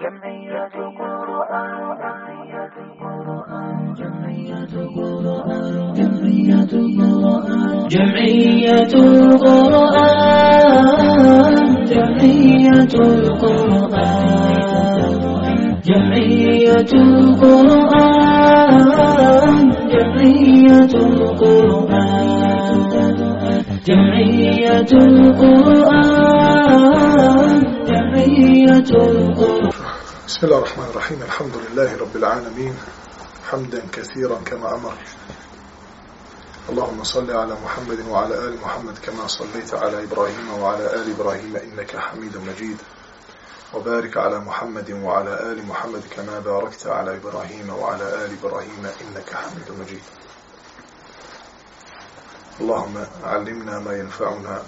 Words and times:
جمعية 0.00 0.74
قرآن 0.98 1.74
جمعية 2.00 2.76
قرآن 3.00 3.94
جمعية 3.98 4.74
قرآن 4.96 5.94
جمعية 5.94 6.72
قرآن 7.04 7.86
جمعية 7.88 8.92
القرآن 9.50 10.14
جمعية 11.90 12.94
القرآن 13.10 13.90
جمعية 15.84 16.92
القرآن 16.92 18.04
جمعية 19.92 20.94
القرآن 20.94 22.20
جمعية 23.86 24.92
القرآن 25.90 26.20
جمعية 27.88 28.90
القرآن 28.90 29.79
بسم 30.30 30.46
الله 30.46 30.58
الرحمن 30.58 30.84
الرحيم. 30.84 31.22
الحمد 31.22 31.56
لله 31.56 31.96
رب 31.96 32.16
العالمين. 32.16 32.74
حمدا 33.50 33.82
كثيرا 33.92 34.38
كما 34.46 34.74
أمر. 34.74 34.94
اللهم 36.68 37.04
صل 37.04 37.30
على 37.30 37.54
محمد 37.64 38.08
وعلى 38.08 38.34
آل 38.34 38.60
محمد 38.60 38.98
كما 38.98 39.26
صليت 39.26 39.74
على 39.74 40.04
إبراهيم 40.04 40.52
وعلى 40.58 40.94
آل 40.94 41.10
إبراهيم 41.10 41.56
إنك 41.56 41.96
حميد 41.96 42.36
مجيد. 42.36 42.76
وبارك 43.74 44.16
على 44.16 44.38
محمد 44.38 44.90
وعلى 44.90 45.52
آل 45.52 45.66
محمد 45.66 46.02
كما 46.10 46.38
باركت 46.38 46.86
على 46.86 47.16
إبراهيم 47.16 47.70
وعلى 47.70 48.24
آل 48.24 48.30
إبراهيم 48.38 48.86
إنك 48.86 49.34
حميد 49.34 49.68
مجيد. 49.80 50.02
اللهم 52.60 53.06
علمنا 53.24 53.78
ما 53.78 53.92
ينفعنا 53.92 54.62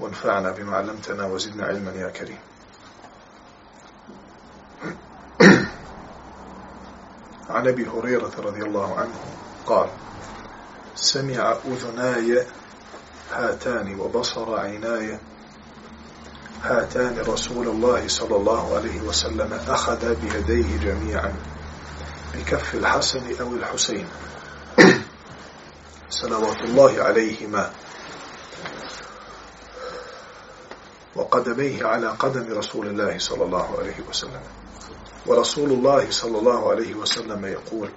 وانفعنا 0.00 0.50
بما 0.50 0.76
علمتنا 0.76 1.26
وزدنا 1.26 1.66
علما 1.66 1.92
يا 1.92 2.08
كريم. 2.08 2.38
عن 7.50 7.68
أبي 7.68 7.86
هريرة 7.86 8.32
رضي 8.38 8.62
الله 8.62 8.94
عنه 8.98 9.14
قال 9.66 9.88
سمع 10.94 11.56
أذناي 11.64 12.46
هاتان 13.32 14.00
وبصر 14.00 14.58
عيناي 14.60 15.18
هاتان 16.62 17.18
رسول 17.18 17.68
الله 17.68 18.08
صلى 18.08 18.36
الله 18.36 18.76
عليه 18.76 19.00
وسلم 19.00 19.60
أخذ 19.68 20.14
بيديه 20.14 20.76
جميعا 20.76 21.34
بكف 22.34 22.74
الحسن 22.74 23.40
أو 23.40 23.54
الحسين. 23.54 24.06
صلوات 26.10 26.60
الله 26.60 27.02
عليهما 27.02 27.70
وقدميه 31.16 31.86
على 31.86 32.08
قدم 32.08 32.58
رسول 32.58 32.86
الله 32.86 33.18
صلى 33.18 33.44
الله 33.44 33.78
عليه 33.78 33.96
وسلم. 34.08 34.63
ورسول 35.26 35.70
الله 35.72 36.10
صلى 36.10 36.38
الله 36.38 36.70
عليه 36.70 36.94
وسلم 36.94 37.44
يقول 37.44 37.88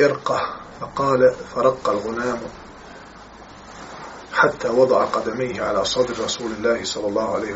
ارقى 0.00 0.40
فقال 0.80 1.34
فرق 1.54 1.88
الغلام 1.88 2.40
حتى 4.32 4.68
وضع 4.68 5.04
قدميه 5.04 5.62
على 5.62 5.84
صدر 5.84 6.24
رسول 6.24 6.50
الله 6.52 6.84
صلى 6.84 7.06
الله 7.08 7.34
عليه 7.34 7.52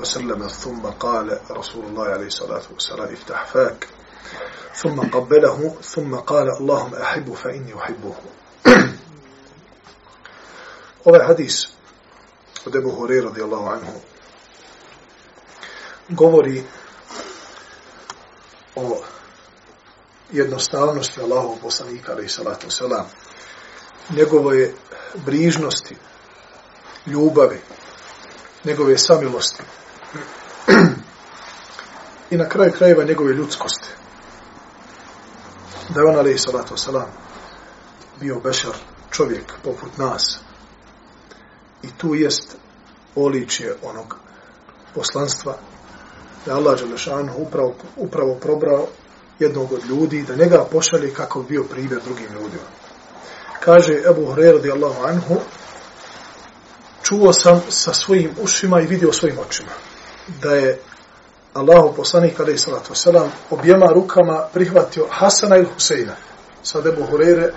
وسلم 0.00 0.46
ثم 0.48 0.80
قال 0.86 1.40
رسول 1.50 1.84
الله 1.84 2.04
عليه 2.04 2.26
الصلاة 2.26 2.62
والسلام 2.74 3.12
افتح 3.12 3.46
فاك. 3.46 3.88
ثم 4.74 5.00
قبله 5.00 5.74
ثم 5.82 6.14
قال 6.14 6.48
اللهم 6.60 6.94
أحب 6.94 7.34
فإني 7.34 7.74
أحبه. 7.74 8.14
ovaj 11.06 11.22
hadis 11.26 11.68
od 12.66 12.74
Ebu 12.74 12.90
Hore 12.90 13.20
radijallahu 13.20 13.66
anhu 13.70 13.94
govori 16.08 16.64
o 18.74 19.02
jednostavnosti 20.32 21.20
Allahovog 21.20 21.58
poslanika 21.60 22.20
i 22.20 22.28
salatu 22.28 22.70
selam 22.70 23.06
njegove 24.10 24.70
brižnosti 25.14 25.96
ljubavi 27.06 27.60
njegove 28.64 28.98
samilosti. 28.98 29.62
I 32.30 32.36
na 32.36 32.48
kraju 32.48 32.72
krajeva 32.72 33.04
njegove 33.04 33.32
ljudskosti. 33.32 33.88
Da 35.88 36.00
je 36.00 36.06
on 36.06 36.16
alaih 36.16 36.40
salatu 36.40 36.76
selam 36.76 37.10
bio 38.20 38.40
bešar 38.40 38.74
čovjek 39.10 39.52
poput 39.64 39.98
nas. 39.98 40.40
I 41.82 41.88
tu 41.98 42.14
jest 42.14 42.56
oličje 43.14 43.76
onog 43.82 44.16
poslanstva 44.94 45.58
da 46.46 46.52
je 46.52 46.56
Allah 46.56 46.80
Đelešanu 46.80 47.32
upravo, 47.38 47.74
upravo 47.96 48.34
probrao 48.34 48.86
jednog 49.38 49.72
od 49.72 49.84
ljudi 49.84 50.22
da 50.22 50.34
njega 50.34 50.64
pošalje 50.72 51.14
kako 51.14 51.40
bi 51.40 51.48
bio 51.48 51.64
primjer 51.64 52.00
drugim 52.04 52.26
ljudima. 52.26 52.68
Kaže 53.60 53.92
Ebu 54.10 54.34
radi 54.34 54.52
radijallahu 54.52 55.06
anhu 55.06 55.36
čuo 57.02 57.32
sam 57.32 57.62
sa 57.68 57.94
svojim 57.94 58.30
ušima 58.42 58.80
i 58.80 58.86
vidio 58.86 59.12
svojim 59.12 59.38
očima 59.38 59.70
da 60.42 60.54
je 60.54 60.80
Allahu 61.54 61.96
poslanik 61.96 62.40
alaih 62.40 62.60
salatu 62.60 62.94
wasalam 62.94 63.28
objema 63.50 63.86
rukama 63.94 64.46
prihvatio 64.52 65.06
Hasana 65.10 65.56
ili 65.56 65.68
Huseina. 65.74 66.12
Sad 66.62 66.86
Ebu 66.86 67.02
Hureyre 67.10 67.50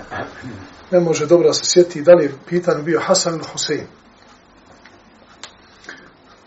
ne 0.91 0.99
može 0.99 1.25
dobro 1.25 1.53
se 1.53 1.66
sjeti 1.66 2.01
da 2.01 2.13
li 2.13 2.23
je 2.23 2.33
pitan 2.49 2.83
bio 2.83 3.01
Hasan 3.07 3.33
ili 3.33 3.44
Husein 3.51 3.88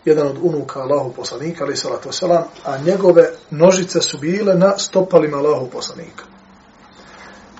jedan 0.05 0.27
od 0.27 0.37
unuka 0.41 0.79
Allahu 0.79 1.13
poslanika, 1.13 1.63
ali 1.63 1.77
salatu 1.77 2.09
wasalam, 2.09 2.43
a 2.65 2.77
njegove 2.77 3.29
nožice 3.49 4.01
su 4.01 4.17
bile 4.17 4.55
na 4.55 4.77
stopalima 4.77 5.37
Allahu 5.37 5.69
poslanika. 5.69 6.23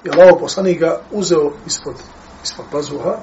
I 0.03 0.09
Allahu 0.09 0.39
poslanik 0.39 0.79
ga 0.79 0.99
uzeo 1.11 1.51
ispod, 1.65 1.95
ispod 2.43 2.65
pazuha 2.71 3.17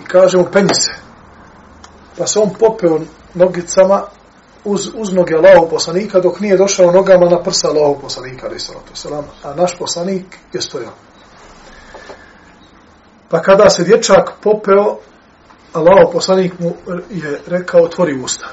i 0.00 0.04
kaže 0.04 0.38
mu, 0.38 0.46
penji 0.52 0.74
se. 0.74 0.90
Pa 2.18 2.26
se 2.26 2.38
on 2.38 2.50
popeo 2.58 3.00
nogicama 3.34 4.02
uz, 4.64 4.88
uz 4.94 5.12
noge 5.12 5.34
Allahu 5.34 5.70
poslanika 5.70 6.20
dok 6.20 6.40
nije 6.40 6.56
došao 6.56 6.92
nogama 6.92 7.28
na 7.30 7.42
prsa 7.42 7.68
Allahu 7.68 8.00
poslanika, 8.00 8.46
ali 8.46 8.60
salatu 8.60 8.92
wasalam, 8.94 9.22
a 9.42 9.54
naš 9.54 9.78
poslanik 9.78 10.38
je 10.52 10.62
stojao. 10.62 10.92
Pa 13.28 13.42
kada 13.42 13.70
se 13.70 13.84
dječak 13.84 14.30
popeo, 14.42 14.98
Allaho 15.72 16.10
poslanik 16.12 16.58
mu 16.58 16.72
je 17.10 17.40
rekao 17.46 17.82
otvori 17.82 18.20
usta. 18.24 18.46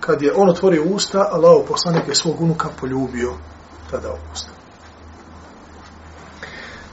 Kad 0.00 0.22
je 0.22 0.32
on 0.36 0.50
otvorio 0.50 0.84
usta, 0.84 1.28
Allaho 1.32 1.64
poslanik 1.68 2.08
je 2.08 2.14
svog 2.14 2.40
unuka 2.40 2.68
poljubio 2.80 3.32
tada 3.90 4.12
u 4.12 4.16
usta. 4.32 4.50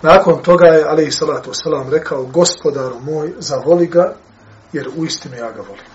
Nakon 0.01 0.43
toga 0.43 0.65
je, 0.67 0.85
ali 0.87 1.07
i 1.07 1.11
salatu 1.11 1.51
wasalam, 1.51 1.89
rekao, 1.89 2.23
gospodaru 2.23 2.99
moj, 2.99 3.33
zavoli 3.37 3.87
ga, 3.87 4.13
jer 4.73 4.89
u 4.97 5.05
istinu 5.05 5.35
ja 5.35 5.51
ga 5.51 5.61
volim. 5.61 5.85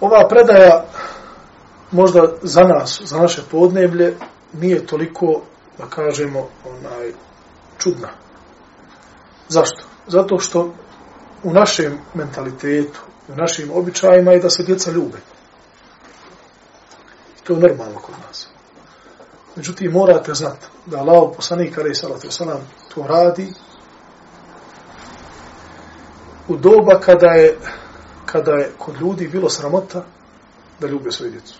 Ova 0.00 0.28
predaja, 0.28 0.84
možda 1.90 2.22
za 2.42 2.62
nas, 2.64 3.02
za 3.04 3.18
naše 3.18 3.42
podneblje, 3.50 4.16
nije 4.52 4.86
toliko, 4.86 5.40
da 5.78 5.86
kažemo, 5.86 6.48
onaj, 6.64 7.12
čudna. 7.78 8.08
Zašto? 9.50 9.82
Zato 10.06 10.38
što 10.38 10.74
u 11.42 11.52
našem 11.52 11.98
mentalitetu, 12.14 13.00
u 13.28 13.34
našim 13.36 13.70
običajima 13.74 14.32
je 14.32 14.40
da 14.40 14.50
se 14.50 14.62
djeca 14.62 14.90
ljube. 14.90 15.18
I 17.38 17.44
to 17.44 17.52
je 17.52 17.58
normalno 17.58 18.00
kod 18.00 18.14
nas. 18.28 18.48
Međutim, 19.56 19.92
morate 19.92 20.34
znati 20.34 20.66
da 20.86 20.98
Allah 20.98 21.32
poslanik 21.36 21.78
alaih 21.78 21.98
salatu 21.98 22.30
salam 22.30 22.60
to 22.94 23.02
radi 23.06 23.52
u 26.48 26.56
doba 26.56 27.00
kada 27.00 27.26
je, 27.26 27.58
kada 28.26 28.52
je 28.52 28.72
kod 28.78 29.00
ljudi 29.00 29.28
bilo 29.28 29.48
sramota 29.48 30.04
da 30.80 30.86
ljube 30.86 31.12
svoju 31.12 31.32
djecu. 31.32 31.58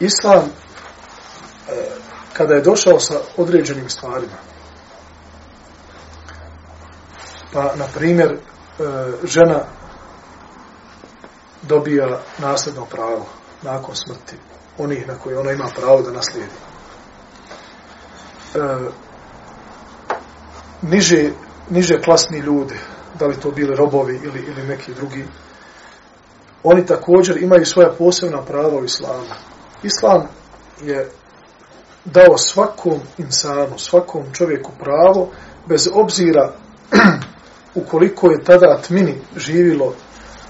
Islam, 0.00 0.44
eh, 0.44 1.90
kada 2.32 2.54
je 2.54 2.60
došao 2.60 3.00
sa 3.00 3.20
određenim 3.36 3.88
stvarima, 3.88 4.49
Pa, 7.52 7.74
na 7.76 7.84
primjer, 7.94 8.30
e, 8.30 8.38
žena 9.24 9.60
dobija 11.62 12.20
nasljedno 12.38 12.84
pravo 12.84 13.26
nakon 13.62 13.96
smrti 13.96 14.36
onih 14.78 15.08
na 15.08 15.14
koje 15.14 15.38
ona 15.38 15.52
ima 15.52 15.66
pravo 15.76 16.02
da 16.02 16.10
naslijedi. 16.10 16.52
E, 18.54 18.58
niže, 20.82 21.30
niže 21.70 22.00
klasni 22.00 22.38
ljudi, 22.38 22.74
da 23.18 23.26
li 23.26 23.40
to 23.40 23.50
bili 23.50 23.76
robovi 23.76 24.20
ili, 24.24 24.40
ili 24.40 24.68
neki 24.68 24.94
drugi, 24.94 25.24
oni 26.62 26.86
također 26.86 27.42
imaju 27.42 27.66
svoja 27.66 27.90
posebna 27.98 28.42
prava 28.42 28.80
u 28.80 28.84
islamu. 28.84 29.24
Islam 29.82 30.22
je 30.82 31.10
dao 32.04 32.38
svakom 32.38 33.00
insanu, 33.18 33.78
svakom 33.78 34.24
čovjeku 34.32 34.72
pravo, 34.78 35.28
bez 35.66 35.88
obzira 35.92 36.52
ukoliko 37.74 38.30
je 38.30 38.44
tada 38.44 38.78
tmini 38.88 39.14
živilo, 39.36 39.94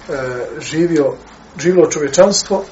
e, 0.09 0.13
živio, 0.59 1.13
živilo 1.59 1.91
čovečanstvo, 1.91 2.63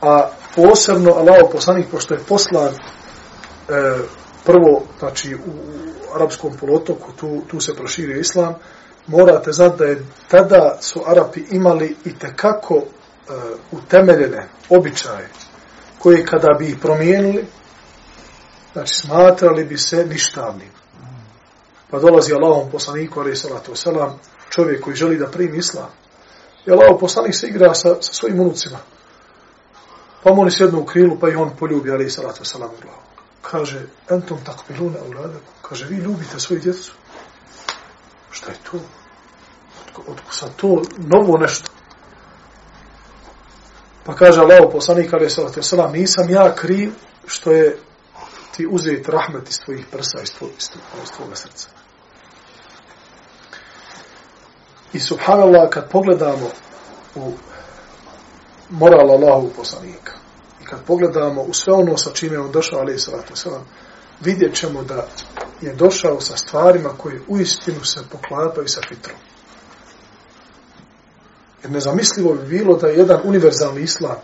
a 0.00 0.28
posebno 0.56 1.12
Allah 1.12 1.48
poslanik, 1.52 1.86
pošto 1.90 2.14
je 2.14 2.20
poslan 2.28 2.74
e, 2.74 2.78
prvo, 4.44 4.82
znači, 4.98 5.34
u, 5.34 5.38
u 5.38 6.14
arapskom 6.14 6.52
polotoku, 6.60 7.12
tu, 7.12 7.42
tu 7.50 7.60
se 7.60 7.74
proširio 7.74 8.20
islam, 8.20 8.54
morate 9.06 9.52
znati 9.52 9.78
da 9.78 9.84
je 9.84 10.04
tada 10.28 10.78
su 10.80 11.02
Arapi 11.06 11.40
imali 11.50 11.96
i 12.04 12.14
tekako 12.18 12.74
e, 12.76 12.82
utemeljene 13.72 14.48
običaje, 14.68 15.28
koje 15.98 16.24
kada 16.24 16.48
bi 16.58 16.66
ih 16.66 16.76
promijenili, 16.82 17.46
znači 18.72 18.94
smatrali 18.94 19.64
bi 19.64 19.78
se 19.78 20.06
ništavnim. 20.06 20.68
Pa 21.90 21.98
dolazi 21.98 22.34
Allahom 22.34 22.70
poslaniku, 22.70 23.20
ali 23.20 23.36
salatu 23.36 23.72
wasalam, 23.72 24.12
čovjek 24.50 24.84
koji 24.84 24.96
želi 24.96 25.18
da 25.18 25.26
primi 25.26 25.58
islam. 25.58 25.88
I 26.66 26.70
Allahom 26.70 26.98
poslanik 27.00 27.34
se 27.34 27.46
igra 27.46 27.74
sa, 27.74 27.96
sa 28.00 28.12
svojim 28.12 28.40
unucima. 28.40 28.78
Pa 30.22 30.34
mu 30.34 30.42
oni 30.42 30.50
sjednu 30.50 30.80
u 30.80 30.84
krilu, 30.84 31.18
pa 31.20 31.28
i 31.28 31.34
on 31.34 31.56
poljubi, 31.58 31.90
ali 31.90 32.10
salatu 32.10 32.44
wasalam 32.44 32.66
u 32.66 32.80
glavu. 32.82 33.02
Kaže, 33.42 33.86
entom 34.10 34.38
takbiluna 34.44 34.98
u. 34.98 35.12
Kaže, 35.62 35.86
vi 35.86 35.96
ljubite 35.96 36.40
svoju 36.40 36.60
djecu. 36.60 36.92
Šta 38.30 38.50
je 38.50 38.58
to? 38.70 38.78
Otko 40.06 40.32
sa 40.32 40.46
to 40.56 40.82
novo 40.96 41.38
nešto? 41.38 41.70
Pa 44.04 44.14
kaže 44.14 44.40
Allah 44.40 44.68
poslanik 44.72 45.12
ali 45.12 45.30
salatu 45.30 45.60
alejhi 45.60 45.98
nisam 45.98 46.30
ja 46.30 46.54
kriv 46.54 46.92
što 47.26 47.52
je 47.52 47.78
ti 48.56 48.66
uzeti 48.70 49.10
rahmet 49.10 49.48
iz 49.48 49.58
tvojih 49.58 49.86
prsa 49.90 50.22
iz 50.22 50.32
tvoj, 50.32 50.50
iz 50.58 50.68
tvojeg 51.16 51.36
srca. 51.36 51.68
I 54.92 55.00
subhanallah 55.00 55.68
kad 55.70 55.90
pogledamo 55.90 56.50
u 57.14 57.32
moral 58.70 59.10
Allahu 59.10 59.50
poslanika 59.56 60.12
i 60.62 60.64
kad 60.64 60.84
pogledamo 60.86 61.42
u 61.42 61.54
sve 61.54 61.72
ono 61.72 61.96
sa 61.96 62.10
čime 62.10 62.38
on 62.38 62.52
došao 62.52 62.78
ali 62.78 62.94
i 62.94 62.98
salatu 62.98 63.36
salam, 63.36 63.64
vidjet 64.20 64.54
ćemo 64.54 64.82
da 64.82 65.06
je 65.60 65.74
došao 65.74 66.20
sa 66.20 66.36
stvarima 66.36 66.88
koje 66.88 67.20
u 67.28 67.38
istinu 67.38 67.84
se 67.84 68.00
poklapaju 68.10 68.68
sa 68.68 68.80
fitrom. 68.88 69.16
Jer 71.62 71.72
nezamislivo 71.72 72.34
bi 72.34 72.48
bilo 72.48 72.76
da 72.76 72.88
jedan 72.88 73.20
univerzalni 73.24 73.80
islam 73.80 74.16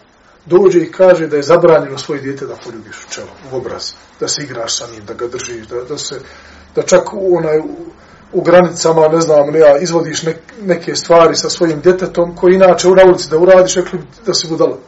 dođe 0.47 0.79
i 0.79 0.93
kaže 0.93 1.27
da 1.27 1.37
je 1.37 1.43
zabranjeno 1.43 1.99
svoje 1.99 2.21
dijete 2.21 2.47
da 2.47 2.55
poljubiš 2.65 3.05
u 3.05 3.13
čelo, 3.13 3.29
u 3.53 3.57
obraz, 3.57 3.93
da 4.21 4.29
se 4.29 4.43
igraš 4.43 4.79
sa 4.79 4.87
njim, 4.93 5.05
da 5.05 5.15
ga 5.15 5.27
držiš, 5.29 5.67
da, 5.67 5.85
da 5.85 5.99
se, 5.99 6.21
da 6.75 6.83
čak 6.83 7.13
u, 7.13 7.37
onaj, 7.37 7.59
u, 7.59 7.77
u 8.33 8.43
granicama, 8.43 9.09
ne 9.09 9.21
znam, 9.21 9.51
ne, 9.51 9.59
ja, 9.59 9.79
izvodiš 9.79 10.23
ne, 10.23 10.37
neke 10.63 10.97
stvari 10.97 11.35
sa 11.35 11.51
svojim 11.51 11.81
djetetom, 11.81 12.37
koji 12.37 12.55
inače 12.55 12.89
u 12.89 12.91
ulici 12.91 13.31
da 13.31 13.39
uradiš, 13.39 13.75
rekli 13.75 14.01
da 14.27 14.35
si 14.35 14.49
budala. 14.49 14.79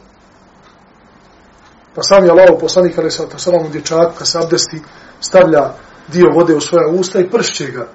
Pa 1.95 2.03
sam 2.03 2.25
je 2.25 2.31
Allah 2.31 2.57
poslanik, 2.59 2.97
ali 2.97 3.11
sa 3.11 3.25
to 3.25 3.37
samom 3.37 3.71
dječaku, 3.71 4.17
kad 4.17 4.27
se 4.27 4.37
abdesti, 4.37 4.81
stavlja 5.21 5.73
dio 6.07 6.31
vode 6.35 6.55
u 6.55 6.61
svoja 6.61 6.87
usta 6.87 7.19
i 7.19 7.29
pršće 7.29 7.71
ga 7.71 7.87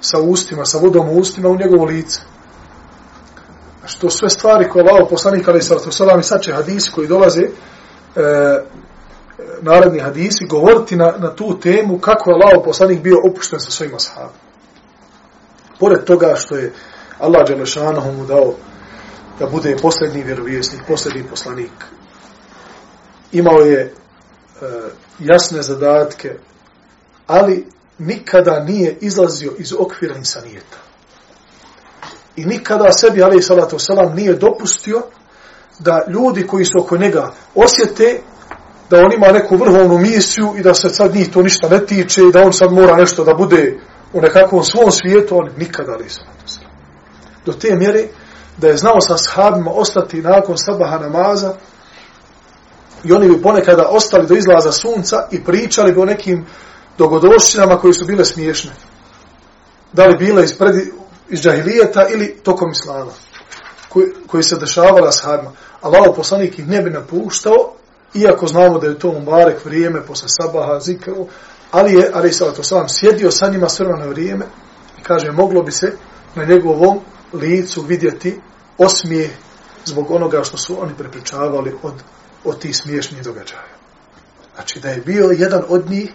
sa 0.00 0.18
ustima, 0.20 0.64
sa 0.64 0.78
vodom 0.78 1.08
u 1.08 1.18
ustima 1.18 1.48
u 1.48 1.56
njegovo 1.56 1.84
lice 1.84 2.20
što 3.86 4.10
sve 4.10 4.30
stvari 4.30 4.68
koje 4.68 4.84
Allah 4.90 5.06
poslanik 5.10 5.48
ali 5.48 5.62
sallallahu 5.62 6.02
alejhi 6.02 6.16
ve 6.16 6.22
sad 6.22 6.42
će 6.42 6.52
hadisi 6.52 6.90
koji 6.90 7.08
dolaze 7.08 7.42
e, 7.42 7.50
naredni 9.62 10.00
hadisi 10.00 10.46
govoriti 10.46 10.96
na, 10.96 11.14
na 11.18 11.34
tu 11.34 11.60
temu 11.60 11.98
kako 11.98 12.30
je 12.30 12.34
Allah 12.34 12.64
poslanik 12.64 13.02
bio 13.02 13.16
opušten 13.30 13.60
sa 13.60 13.70
svojim 13.70 13.94
ashabima. 13.94 14.44
Pored 15.80 16.04
toga 16.04 16.34
što 16.36 16.56
je 16.56 16.72
Allah 17.18 17.46
Đelešanohu 17.48 18.12
mu 18.12 18.26
dao 18.26 18.54
da 19.38 19.46
bude 19.46 19.76
posljednji 19.82 20.22
vjerovjesnik, 20.22 20.80
posljednji 20.88 21.24
poslanik, 21.30 21.84
imao 23.32 23.58
je 23.58 23.80
e, 23.80 23.90
jasne 25.18 25.62
zadatke, 25.62 26.36
ali 27.26 27.66
nikada 27.98 28.60
nije 28.60 28.96
izlazio 29.00 29.52
iz 29.58 29.72
okvira 29.78 30.16
insanijeta 30.16 30.93
i 32.36 32.44
nikada 32.44 32.92
sebi, 32.92 33.22
ali 33.22 33.42
salatu 33.42 33.78
salam, 33.78 34.14
nije 34.14 34.34
dopustio 34.34 35.02
da 35.78 36.00
ljudi 36.08 36.46
koji 36.46 36.64
su 36.64 36.72
oko 36.80 36.96
njega 36.96 37.32
osjete 37.54 38.20
da 38.90 38.98
on 38.98 39.12
ima 39.12 39.32
neku 39.32 39.56
vrhovnu 39.56 39.98
misiju 39.98 40.54
i 40.56 40.62
da 40.62 40.74
se 40.74 40.88
sad 40.88 41.14
njih 41.14 41.30
to 41.32 41.42
ništa 41.42 41.68
ne 41.68 41.86
tiče 41.86 42.22
i 42.22 42.32
da 42.32 42.42
on 42.42 42.52
sad 42.52 42.72
mora 42.72 42.96
nešto 42.96 43.24
da 43.24 43.34
bude 43.34 43.80
u 44.12 44.20
nekakvom 44.20 44.64
svom 44.64 44.90
svijetu, 44.90 45.36
on 45.36 45.50
nikada 45.56 45.92
ali 45.92 46.08
salatu 46.08 46.42
salam. 46.46 46.70
Do 47.46 47.52
te 47.52 47.76
mjere 47.76 48.04
da 48.56 48.68
je 48.68 48.76
znao 48.76 49.00
sa 49.00 49.16
sahabima 49.16 49.70
ostati 49.70 50.22
nakon 50.22 50.58
sabaha 50.58 50.98
namaza 50.98 51.54
i 53.04 53.12
oni 53.12 53.28
bi 53.28 53.42
ponekada 53.42 53.88
ostali 53.88 54.26
do 54.26 54.34
izlaza 54.34 54.72
sunca 54.72 55.28
i 55.30 55.44
pričali 55.44 55.92
bi 55.92 56.00
o 56.00 56.04
nekim 56.04 56.46
dogodošćinama 56.98 57.78
koje 57.78 57.94
su 57.94 58.04
bile 58.04 58.24
smiješne. 58.24 58.70
Da 59.92 60.06
li 60.06 60.16
bile 60.18 60.44
iz 60.44 60.58
predi, 60.58 60.92
iz 61.28 61.40
džahilijeta 61.40 62.08
ili 62.08 62.36
tokom 62.42 62.70
islama 62.70 63.12
koji, 63.88 64.06
koji 64.26 64.42
se 64.42 64.56
dešavala 64.56 65.12
s 65.12 65.24
hadma. 65.24 65.50
Allah 65.80 66.12
poslanik 66.16 66.58
ih 66.58 66.68
ne 66.68 66.82
bi 66.82 66.90
napuštao, 66.90 67.72
iako 68.14 68.46
znamo 68.46 68.78
da 68.78 68.86
je 68.86 68.98
to 68.98 69.08
umbarek 69.08 69.64
vrijeme 69.64 70.06
posle 70.06 70.28
sabaha, 70.28 70.80
zikru, 70.80 71.26
ali 71.70 71.92
je, 71.92 72.10
ali 72.14 72.32
se 72.32 72.44
to 72.56 72.62
sam 72.62 72.88
sjedio 72.88 73.30
sa 73.30 73.48
njima 73.48 73.68
sve 73.68 73.86
na 73.86 74.06
vrijeme 74.06 74.44
i 75.00 75.02
kaže, 75.02 75.30
moglo 75.32 75.62
bi 75.62 75.72
se 75.72 75.92
na 76.34 76.44
njegovom 76.44 77.00
licu 77.32 77.80
vidjeti 77.80 78.40
osmije 78.78 79.30
zbog 79.84 80.10
onoga 80.10 80.44
što 80.44 80.56
su 80.56 80.82
oni 80.82 80.94
prepričavali 80.98 81.74
od, 81.82 81.94
od 82.44 82.58
tih 82.58 82.76
smiješnih 82.76 83.22
događaja. 83.22 83.74
Znači 84.54 84.80
da 84.80 84.88
je 84.88 85.02
bio 85.06 85.24
jedan 85.38 85.62
od 85.68 85.90
njih 85.90 86.12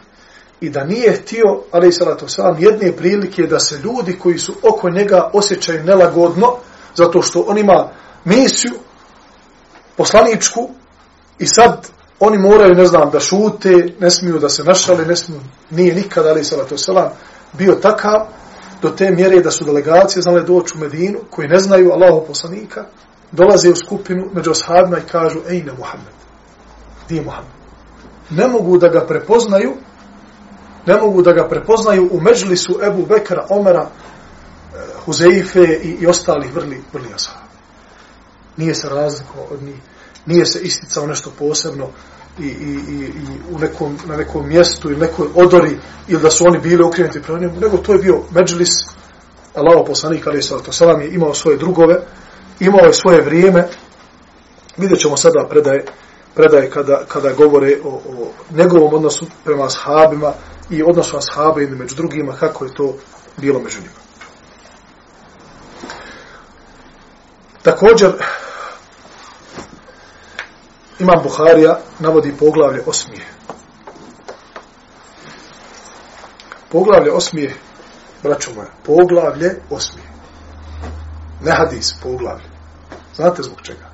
i 0.61 0.69
da 0.69 0.83
nije 0.83 1.11
htio, 1.13 1.61
ali 1.71 1.87
i 1.87 1.91
salatu 1.91 2.27
salam, 2.27 2.55
jedne 2.59 2.91
prilike 2.91 3.43
da 3.43 3.59
se 3.59 3.77
ljudi 3.83 4.19
koji 4.19 4.37
su 4.37 4.53
oko 4.63 4.89
njega 4.89 5.29
osjećaju 5.33 5.83
nelagodno, 5.83 6.55
zato 6.95 7.21
što 7.21 7.45
on 7.47 7.57
ima 7.57 7.89
misiju 8.25 8.73
poslaničku 9.97 10.69
i 11.39 11.47
sad 11.47 11.87
oni 12.19 12.37
moraju, 12.37 12.75
ne 12.75 12.85
znam, 12.85 13.09
da 13.11 13.19
šute, 13.19 13.93
ne 13.99 14.09
smiju 14.09 14.39
da 14.39 14.49
se 14.49 14.63
našale, 14.63 15.05
ne 15.05 15.15
smiju, 15.15 15.41
nije 15.69 15.95
nikada, 15.95 16.29
ali 16.29 16.41
i 16.41 16.43
salatu 16.43 16.77
salam, 16.77 17.09
bio 17.53 17.75
takav 17.75 18.27
do 18.81 18.89
te 18.89 19.11
mjere 19.11 19.41
da 19.41 19.51
su 19.51 19.65
delegacije 19.65 20.21
znale 20.21 20.43
doći 20.43 20.73
u 20.77 20.79
Medinu, 20.79 21.19
koji 21.29 21.47
ne 21.47 21.59
znaju 21.59 21.91
Allahu 21.91 22.27
poslanika, 22.27 22.85
dolaze 23.31 23.69
u 23.69 23.75
skupinu 23.75 24.29
među 24.33 24.51
ashabima 24.51 24.97
i 24.97 25.09
kažu, 25.11 25.39
ejne 25.49 25.71
Muhammed, 25.77 26.13
gdje 27.05 27.15
je 27.15 27.21
Muhammed? 27.21 27.51
Ne 28.29 28.47
mogu 28.47 28.77
da 28.77 28.87
ga 28.87 29.05
prepoznaju, 29.05 29.73
ne 30.85 30.97
mogu 30.97 31.21
da 31.21 31.33
ga 31.33 31.47
prepoznaju 31.49 32.09
u 32.11 32.21
međlisu 32.21 32.79
Ebu 32.83 33.05
Bekra, 33.05 33.45
Omera, 33.49 33.89
eh, 33.89 34.77
Huzeife 35.05 35.79
i, 35.83 35.97
i 35.99 36.07
ostalih 36.07 36.55
vrli, 36.55 36.81
vrli 36.93 37.07
ashaba. 37.15 37.49
Nije 38.57 38.75
se 38.75 38.89
razlikovao 38.89 39.45
od 39.51 39.63
njih, 39.63 39.75
nije 40.25 40.45
se 40.45 40.59
isticao 40.59 41.07
nešto 41.07 41.31
posebno 41.39 41.87
i, 42.39 42.43
i, 42.43 42.79
i, 42.89 42.95
i 43.05 43.55
u 43.55 43.59
nekom, 43.59 43.97
na 44.05 44.17
nekom 44.17 44.47
mjestu 44.47 44.89
ili 44.89 44.99
nekoj 44.99 45.27
odori 45.35 45.77
ili 46.07 46.21
da 46.21 46.29
su 46.29 46.45
oni 46.47 46.59
bili 46.59 46.83
okrenuti 46.83 47.21
prema 47.21 47.39
njemu, 47.39 47.59
nego 47.59 47.77
to 47.77 47.93
je 47.93 47.99
bio 47.99 48.21
međlis. 48.31 48.69
Allaho 49.55 49.85
poslanik, 49.85 50.27
ali 50.27 50.41
to 50.65 50.71
salam 50.71 51.01
je 51.01 51.13
imao 51.13 51.33
svoje 51.33 51.57
drugove, 51.57 52.01
imao 52.59 52.85
je 52.85 52.93
svoje 52.93 53.21
vrijeme, 53.21 53.67
vidjet 54.77 54.99
ćemo 54.99 55.17
sada 55.17 55.47
predaje, 55.49 55.85
predaje 56.35 56.69
kada, 56.69 57.01
kada 57.07 57.33
govore 57.33 57.77
o, 57.83 57.89
o 57.89 58.31
njegovom 58.55 58.93
odnosu 58.93 59.25
prema 59.43 59.65
ashabima, 59.65 60.33
i 60.69 60.83
odnosu 60.83 61.17
ashaba 61.17 61.61
ili 61.61 61.75
među 61.75 61.95
drugima, 61.95 62.33
kako 62.33 62.65
je 62.65 62.73
to 62.73 62.95
bilo 63.37 63.59
među 63.59 63.77
njima. 63.81 63.99
Također, 67.61 68.11
Imam 70.99 71.23
Buharija 71.23 71.79
navodi 71.99 72.35
poglavlje 72.39 72.83
osmije. 72.85 73.25
Poglavlje 76.71 77.11
osmije, 77.11 77.55
braćo 78.23 78.51
moja, 78.55 78.69
poglavlje 78.85 79.61
osmije. 79.69 80.07
Ne 81.41 81.51
hadis, 81.51 81.93
poglavlje. 82.03 82.49
Znate 83.15 83.43
zbog 83.43 83.61
čega? 83.61 83.89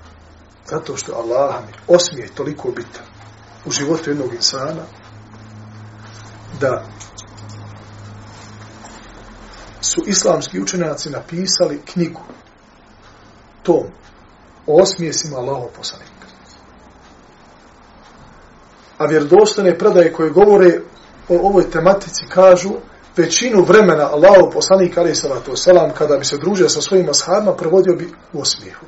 Zato 0.65 0.97
što 0.97 1.15
Allah 1.15 1.55
mi 1.67 1.95
osmije 1.95 2.27
toliko 2.27 2.71
bitan 2.71 3.05
u 3.65 3.71
životu 3.71 4.09
jednog 4.09 4.33
insana, 4.33 4.81
da 6.59 6.83
su 9.81 10.01
islamski 10.05 10.61
učenjaci 10.61 11.09
napisali 11.09 11.81
knjigu 11.93 12.21
tom 13.63 13.83
o 14.67 14.81
osmijesima 14.81 15.37
Allahov 15.37 15.67
poslanika. 15.77 16.27
A 18.97 19.05
vjerodostojne 19.05 19.77
predaje 19.77 20.13
koje 20.13 20.29
govore 20.29 20.79
o 21.29 21.47
ovoj 21.47 21.69
tematici 21.71 22.25
kažu 22.29 22.71
većinu 23.17 23.63
vremena 23.63 24.09
Allahov 24.11 24.51
poslanik 24.51 24.97
ali 24.97 25.15
salatu 25.15 25.51
wasalam 25.51 25.93
kada 25.97 26.17
bi 26.17 26.25
se 26.25 26.37
družio 26.37 26.69
sa 26.69 26.81
svojim 26.81 27.09
ashabima 27.09 27.55
provodio 27.55 27.95
bi 27.95 28.13
u 28.33 28.41
osmijehu. 28.41 28.85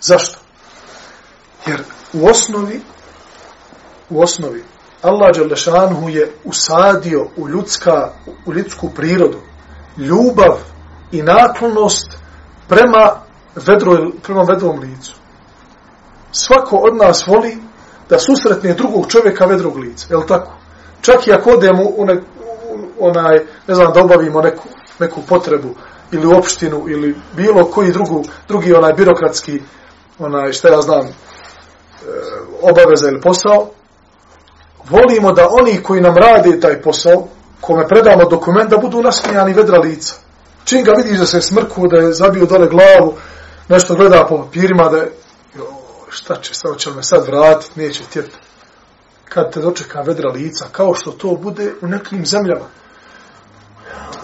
Zašto? 0.00 0.38
Jer 1.66 1.82
u 2.12 2.26
osnovi 2.26 2.80
u 4.10 4.22
osnovi 4.22 4.64
Allah 5.02 5.30
Đalešanhu 5.36 6.08
je 6.08 6.32
usadio 6.44 7.26
u 7.36 7.48
ljudska, 7.48 8.08
u 8.46 8.52
ljudsku 8.52 8.90
prirodu 8.90 9.38
ljubav 9.96 10.58
i 11.12 11.22
naklonost 11.22 12.18
prema, 12.68 13.10
vedro, 13.54 14.10
prema 14.22 14.42
vedrom 14.42 14.78
licu. 14.78 15.14
Svako 16.32 16.76
od 16.76 16.96
nas 16.96 17.26
voli 17.26 17.56
da 18.08 18.18
susretne 18.18 18.74
drugog 18.74 19.06
čovjeka 19.08 19.44
vedrog 19.44 19.76
lica. 19.76 20.06
Je 20.10 20.16
li 20.16 20.26
tako? 20.26 20.52
Čak 21.00 21.26
i 21.26 21.32
ako 21.32 21.50
odemo 21.50 21.82
u 21.96 22.04
ne, 22.04 22.14
u, 22.14 23.06
onaj, 23.06 23.38
ne 23.68 23.74
znam, 23.74 23.92
da 23.92 24.04
obavimo 24.04 24.40
neku, 24.40 24.68
neku 24.98 25.20
potrebu 25.28 25.68
ili 26.12 26.26
u 26.26 26.38
opštinu 26.38 26.84
ili 26.88 27.16
bilo 27.36 27.64
koji 27.64 27.92
drugu, 27.92 28.24
drugi 28.48 28.74
onaj 28.74 28.92
birokratski 28.92 29.60
onaj, 30.18 30.52
šta 30.52 30.68
ja 30.68 30.80
znam, 30.80 31.06
e, 31.06 31.12
obaveza 32.62 33.08
ili 33.08 33.20
posao, 33.20 33.68
volimo 34.88 35.32
da 35.32 35.48
oni 35.60 35.82
koji 35.82 36.00
nam 36.00 36.16
rade 36.16 36.60
taj 36.60 36.82
posao, 36.82 37.28
kome 37.60 37.88
predamo 37.88 38.24
dokument, 38.24 38.70
da 38.70 38.78
budu 38.78 39.02
nasmijani 39.02 39.52
vedra 39.52 39.78
lica. 39.78 40.14
Čim 40.64 40.84
ga 40.84 40.92
vidiš 40.92 41.18
da 41.18 41.26
se 41.26 41.40
smrku, 41.40 41.88
da 41.88 41.96
je 41.96 42.12
zabio 42.12 42.46
dole 42.46 42.68
glavu, 42.68 43.14
nešto 43.68 43.94
gleda 43.94 44.26
po 44.28 44.38
papirima, 44.38 44.88
da 44.88 44.96
je, 44.96 45.12
jo, 45.54 45.66
šta 46.08 46.36
će, 46.40 46.54
sad 46.54 46.76
će 46.76 46.90
me 46.90 47.02
sad 47.02 47.26
vratiti, 47.26 47.80
neće 47.80 48.02
tjeti. 48.12 48.36
Kad 49.24 49.52
te 49.52 49.60
dočeka 49.60 50.00
vedra 50.00 50.30
lica, 50.30 50.66
kao 50.72 50.94
što 50.94 51.10
to 51.10 51.34
bude 51.42 51.72
u 51.82 51.86
nekim 51.86 52.26
zemljama. 52.26 52.66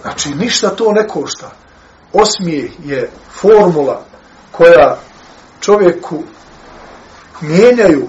Znači, 0.02 0.34
ništa 0.34 0.70
to 0.70 0.92
ne 0.92 1.08
košta. 1.08 1.50
Osmije 2.12 2.70
je 2.84 3.10
formula 3.30 4.02
koja 4.52 4.98
čovjeku 5.60 6.22
mijenjaju 7.40 8.08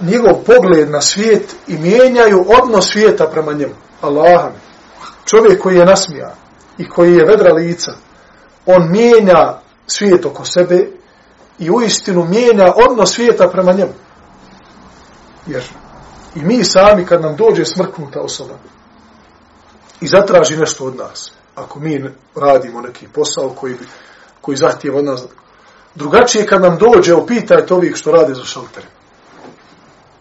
njegov 0.00 0.34
pogled 0.46 0.90
na 0.90 1.00
svijet 1.00 1.56
i 1.66 1.78
mijenjaju 1.78 2.44
odnos 2.62 2.92
svijeta 2.92 3.26
prema 3.26 3.52
njemu. 3.52 3.74
Allahom. 4.00 4.52
Čovjek 5.24 5.62
koji 5.62 5.76
je 5.76 5.84
nasmijan 5.84 6.34
i 6.78 6.88
koji 6.88 7.14
je 7.14 7.26
vedra 7.26 7.52
lica, 7.52 7.92
on 8.66 8.90
mijenja 8.90 9.58
svijet 9.86 10.26
oko 10.26 10.44
sebe 10.44 10.90
i 11.58 11.70
u 11.70 11.82
istinu 11.82 12.24
mijenja 12.24 12.72
odnos 12.88 13.14
svijeta 13.14 13.48
prema 13.48 13.72
njemu. 13.72 13.92
Jer 15.46 15.62
i 16.34 16.42
mi 16.42 16.64
sami 16.64 17.06
kad 17.06 17.22
nam 17.22 17.36
dođe 17.36 17.64
smrknuta 17.64 18.20
osoba 18.20 18.54
i 20.00 20.06
zatraži 20.06 20.56
nešto 20.56 20.84
od 20.84 20.96
nas, 20.96 21.32
ako 21.54 21.78
mi 21.78 22.04
radimo 22.34 22.80
neki 22.80 23.08
posao 23.08 23.48
koji, 23.48 23.74
koji 24.40 24.56
zahtijeva 24.56 24.98
od 24.98 25.04
nas 25.04 25.24
drugačije 25.94 26.46
kad 26.46 26.62
nam 26.62 26.78
dođe, 26.78 27.14
opitajte 27.14 27.74
ovih 27.74 27.96
što 27.96 28.10
rade 28.10 28.34
za 28.34 28.44
šalterima 28.44 28.97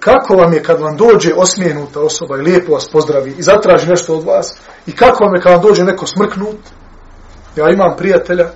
kako 0.07 0.35
vam 0.35 0.53
je 0.53 0.63
kad 0.63 0.81
vam 0.81 0.97
dođe 0.97 1.33
osmijenuta 1.35 1.99
osoba 1.99 2.37
i 2.37 2.41
lijepo 2.41 2.73
vas 2.73 2.89
pozdravi 2.91 3.35
i 3.37 3.43
zatraži 3.43 3.89
nešto 3.89 4.15
od 4.15 4.23
vas 4.23 4.55
i 4.85 4.95
kako 4.95 5.23
vam 5.23 5.35
je 5.35 5.41
kad 5.41 5.51
vam 5.51 5.61
dođe 5.61 5.83
neko 5.83 6.07
smrknut 6.07 6.59
ja 7.55 7.69
imam 7.69 7.97
prijatelja 7.97 8.49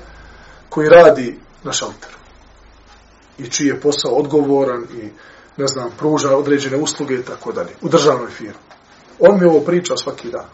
koji 0.70 0.90
radi 0.90 1.40
na 1.64 1.72
šalteru 1.72 2.18
i 3.38 3.50
čiji 3.50 3.68
je 3.68 3.80
posao 3.80 4.12
odgovoran 4.12 4.84
i 4.84 5.10
ne 5.58 5.68
znam, 5.68 5.90
pruža 5.98 6.38
određene 6.38 6.78
usluge 6.78 7.16
i 7.16 7.24
tako 7.24 7.52
dalje, 7.52 7.70
u 7.82 7.90
državnoj 7.90 8.30
firmi. 8.30 8.54
On 9.20 9.40
mi 9.40 9.46
ovo 9.46 9.60
priča 9.60 9.98
svaki 9.98 10.32
dan. 10.32 10.46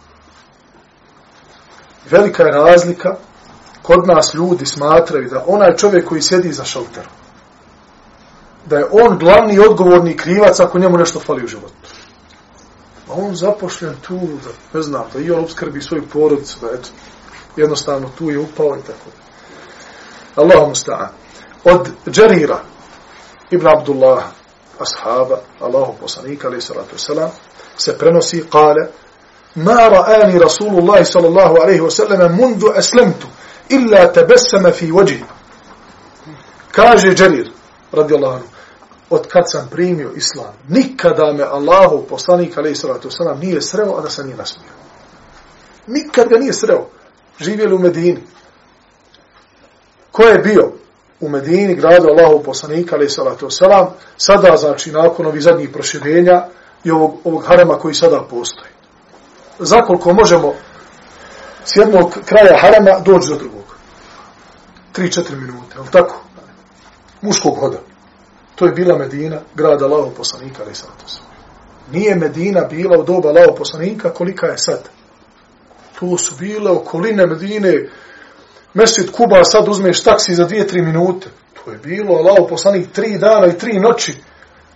Velika 2.09 2.43
je 2.43 2.51
razlika, 2.51 3.15
kod 3.81 4.07
nas 4.07 4.33
ljudi 4.33 4.65
smatraju 4.65 5.29
da 5.29 5.43
onaj 5.47 5.75
čovjek 5.75 6.07
koji 6.07 6.21
sjedi 6.21 6.51
za 6.51 6.63
šalterom, 6.63 7.11
da 8.69 8.77
je 8.77 8.85
on 8.91 9.17
glavni 9.17 9.59
odgovorni 9.59 10.17
krivac 10.17 10.59
ako 10.59 10.79
njemu 10.79 10.97
nešto 10.97 11.19
fali 11.19 11.43
u 11.43 11.47
životu. 11.47 11.73
A 13.09 13.13
on 13.13 13.35
zapošljen 13.35 13.95
tu, 14.01 14.17
da, 14.17 14.77
ne 14.77 14.81
znam, 14.81 15.05
da 15.13 15.19
i 15.19 15.31
on 15.31 15.43
obskrbi 15.43 15.81
svoju 15.81 16.03
porodicu, 16.13 16.57
da 16.61 16.67
eto, 16.67 16.89
jednostavno 17.55 18.09
tu 18.17 18.29
je 18.29 18.39
upao 18.39 18.77
i 18.77 18.81
tako. 18.81 19.09
Allahum 20.35 20.75
sta'an. 20.75 21.07
Od 21.63 21.89
Džerira, 22.09 22.59
Ibn 23.51 23.67
Abdullah, 23.67 24.23
ashaba, 24.79 25.39
Allahu 25.59 25.95
poslanika, 26.01 26.47
alaih 26.47 26.63
salatu 26.63 26.95
wasalam, 26.95 27.29
se 27.77 27.97
prenosi, 27.97 28.43
kale, 28.51 28.87
ma 29.55 29.89
ra'ani 29.89 30.39
Rasulullah 30.39 31.05
sallallahu 31.05 31.55
alaihi 31.63 31.81
wasallam 31.81 32.35
mundu 32.35 32.73
eslemtu, 32.77 33.27
illa 33.69 34.11
tebessama 34.13 34.71
fi 34.71 34.91
vođi. 34.91 35.23
Kaže 36.71 37.13
Džerir, 37.15 37.51
radijallahu 37.91 38.35
anhu, 38.35 38.56
od 39.09 39.27
kad 39.27 39.43
sam 39.51 39.67
primio 39.71 40.11
islam, 40.15 40.53
nikada 40.67 41.33
me 41.33 41.43
Allahu 41.43 42.05
poslanik 42.09 42.57
alaih 42.57 42.77
sallatu 42.77 43.11
sallam 43.11 43.39
nije 43.39 43.61
sreo, 43.61 43.97
a 43.97 44.01
da 44.01 44.09
se 44.09 44.23
nije 44.23 44.37
nasmio. 44.37 44.69
Nikad 45.87 46.27
ga 46.27 46.37
nije 46.37 46.53
sreo. 46.53 46.87
Živjeli 47.39 47.75
u 47.75 47.79
Medini. 47.79 48.23
Ko 50.11 50.23
je 50.23 50.39
bio 50.39 50.71
u 51.19 51.29
Medini, 51.29 51.75
gradu 51.75 52.07
Allahu 52.07 52.43
poslanika 52.43 52.95
alaih 52.95 53.11
sallatu 53.11 53.49
sallam, 53.49 53.87
sada, 54.17 54.57
znači, 54.57 54.91
nakon 54.91 55.25
ovih 55.25 55.41
zadnjih 55.41 55.69
proširenja 55.69 56.45
i 56.83 56.91
ovog, 56.91 57.15
ovog 57.23 57.43
harema 57.45 57.73
koji 57.73 57.93
sada 57.93 58.23
postoji. 58.29 58.71
Zakoliko 59.59 60.13
možemo 60.13 60.53
s 61.65 61.75
jednog 61.75 62.17
kraja 62.25 62.59
harema 62.61 62.99
doći 63.05 63.29
do 63.29 63.35
drugog. 63.35 63.77
3-4 64.95 65.35
minute, 65.35 65.75
ali 65.77 65.87
tako? 65.91 66.15
Muškog 67.21 67.59
hoda. 67.59 67.77
To 68.57 68.65
je 68.65 68.71
bila 68.71 68.97
Medina, 68.97 69.39
grad 69.55 69.81
Allahov 69.81 70.11
poslanika, 70.17 70.63
ali 70.65 70.75
sad 70.75 70.89
Nije 71.91 72.15
Medina 72.15 72.61
bila 72.61 72.97
u 72.97 73.03
doba 73.03 73.29
Allahov 73.29 73.55
poslanika 73.55 74.09
kolika 74.09 74.47
je 74.47 74.57
sad. 74.57 74.89
To 75.99 76.17
su 76.17 76.35
bile 76.35 76.71
okoline 76.71 77.25
Medine. 77.25 77.89
Mesit 78.73 79.11
Kuba 79.11 79.43
sad 79.43 79.67
uzmeš 79.67 80.03
taksi 80.03 80.35
za 80.35 80.43
dvije, 80.43 80.67
tri 80.67 80.81
minute. 80.81 81.27
To 81.53 81.71
je 81.71 81.77
bilo 81.77 82.15
Allahov 82.15 82.47
poslanik 82.47 82.91
tri 82.91 83.17
dana 83.17 83.47
i 83.47 83.57
tri 83.57 83.79
noći 83.79 84.15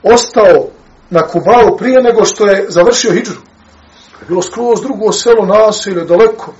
ostao 0.03 0.67
na 1.09 1.27
Kubalu 1.27 1.77
prije 1.77 2.01
nego 2.01 2.25
što 2.25 2.45
je 2.45 2.65
završio 2.69 3.11
hijđru. 3.11 3.41
To 4.11 4.19
je 4.21 4.27
bilo 4.27 4.41
skroz 4.41 4.81
drugo 4.81 5.11
selo 5.11 5.45
nasilje, 5.45 6.05
daleko. 6.05 6.53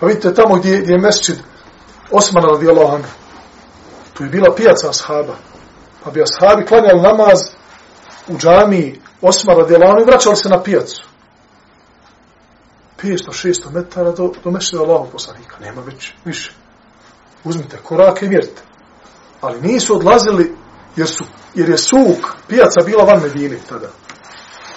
Pa 0.00 0.06
vidite 0.06 0.34
tamo 0.34 0.56
gdje, 0.56 0.80
gdje 0.80 0.92
je 0.92 0.98
mesčid 0.98 1.36
Osmana 2.10 2.48
radijallahu 2.48 2.94
anhu. 2.94 3.10
To 4.14 4.24
je 4.24 4.30
bila 4.30 4.54
pijaca 4.54 4.88
ashaba 4.88 5.36
pa 6.06 6.12
bi 6.12 6.22
ashabi 6.22 6.66
klanjali 6.66 7.00
namaz 7.00 7.40
u 8.28 8.38
džami 8.38 9.00
Osma 9.20 9.54
radijalanu 9.54 10.00
i 10.00 10.04
vraćali 10.04 10.36
se 10.36 10.48
na 10.48 10.62
pijacu. 10.62 11.02
500-600 13.02 13.72
metara 13.72 14.12
do, 14.12 14.32
do 14.44 14.50
mešćina 14.50 14.82
Allahog 14.82 15.08
poslanika. 15.12 15.56
Nema 15.60 15.80
već 15.80 16.12
više. 16.24 16.52
Uzmite 17.44 17.76
korake 17.82 18.26
i 18.26 18.28
mjerite. 18.28 18.62
Ali 19.40 19.60
nisu 19.60 19.96
odlazili 19.96 20.56
jer, 20.96 21.08
su, 21.08 21.24
jer 21.54 21.68
je 21.68 21.78
suk, 21.78 22.36
pijaca 22.48 22.80
bila 22.86 23.04
van 23.04 23.22
Medine 23.22 23.58
tada. 23.68 23.88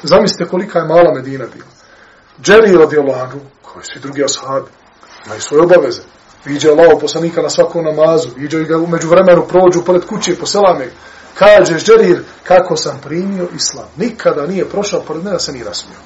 Zamislite 0.04 0.50
kolika 0.50 0.80
je 0.80 0.86
mala 0.86 1.14
Medina 1.16 1.46
bila. 1.54 1.70
Džeri 2.42 2.78
radijalanu, 2.78 3.40
koji 3.62 3.86
svi 3.86 4.00
drugi 4.00 4.24
ashabi, 4.24 4.70
imaju 5.26 5.42
svoje 5.42 5.64
obaveze. 5.64 6.02
Viđe 6.46 6.70
Allahog 6.70 7.02
poslanika 7.02 7.42
na 7.42 7.50
svakom 7.50 7.86
namazu, 7.86 8.30
viđe 8.36 8.64
ga 8.64 8.78
umeđu 8.78 9.10
vremenu 9.10 9.48
prođu 9.48 9.86
pored 9.86 10.06
kuće, 10.06 10.36
poselame 10.36 10.88
kaže 11.40 11.80
Džerir 11.80 12.24
kako 12.44 12.78
sam 12.78 13.00
primio 13.04 13.48
islam. 13.56 13.86
Nikada 13.98 14.48
nije 14.48 14.70
prošao 14.70 15.02
pored 15.02 15.24
mene 15.24 15.34
da 15.34 15.40
se 15.40 15.52
nije 15.52 15.66
rasmio. 15.66 15.98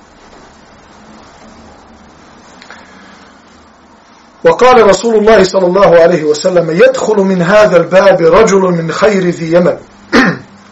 وقال 4.43 4.87
رسول 4.87 5.15
الله 5.15 5.43
صلى 5.43 5.65
الله 5.65 5.91
عليه 6.03 6.23
وسلم 6.23 6.71
يدخل 6.71 7.15
من 7.15 7.41
هذا 7.41 7.77
الباب 7.77 8.21
رجل 8.21 8.61
من 8.61 8.91
خير 8.91 9.23
ذي 9.23 9.51
يمن 9.53 9.77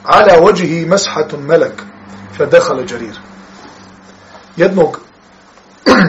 على 0.05 0.37
وجهه 0.37 0.85
مسحة 0.85 1.27
ملك 1.47 1.83
فدخل 2.39 2.85
جرير 2.85 3.15
jednog 4.57 4.99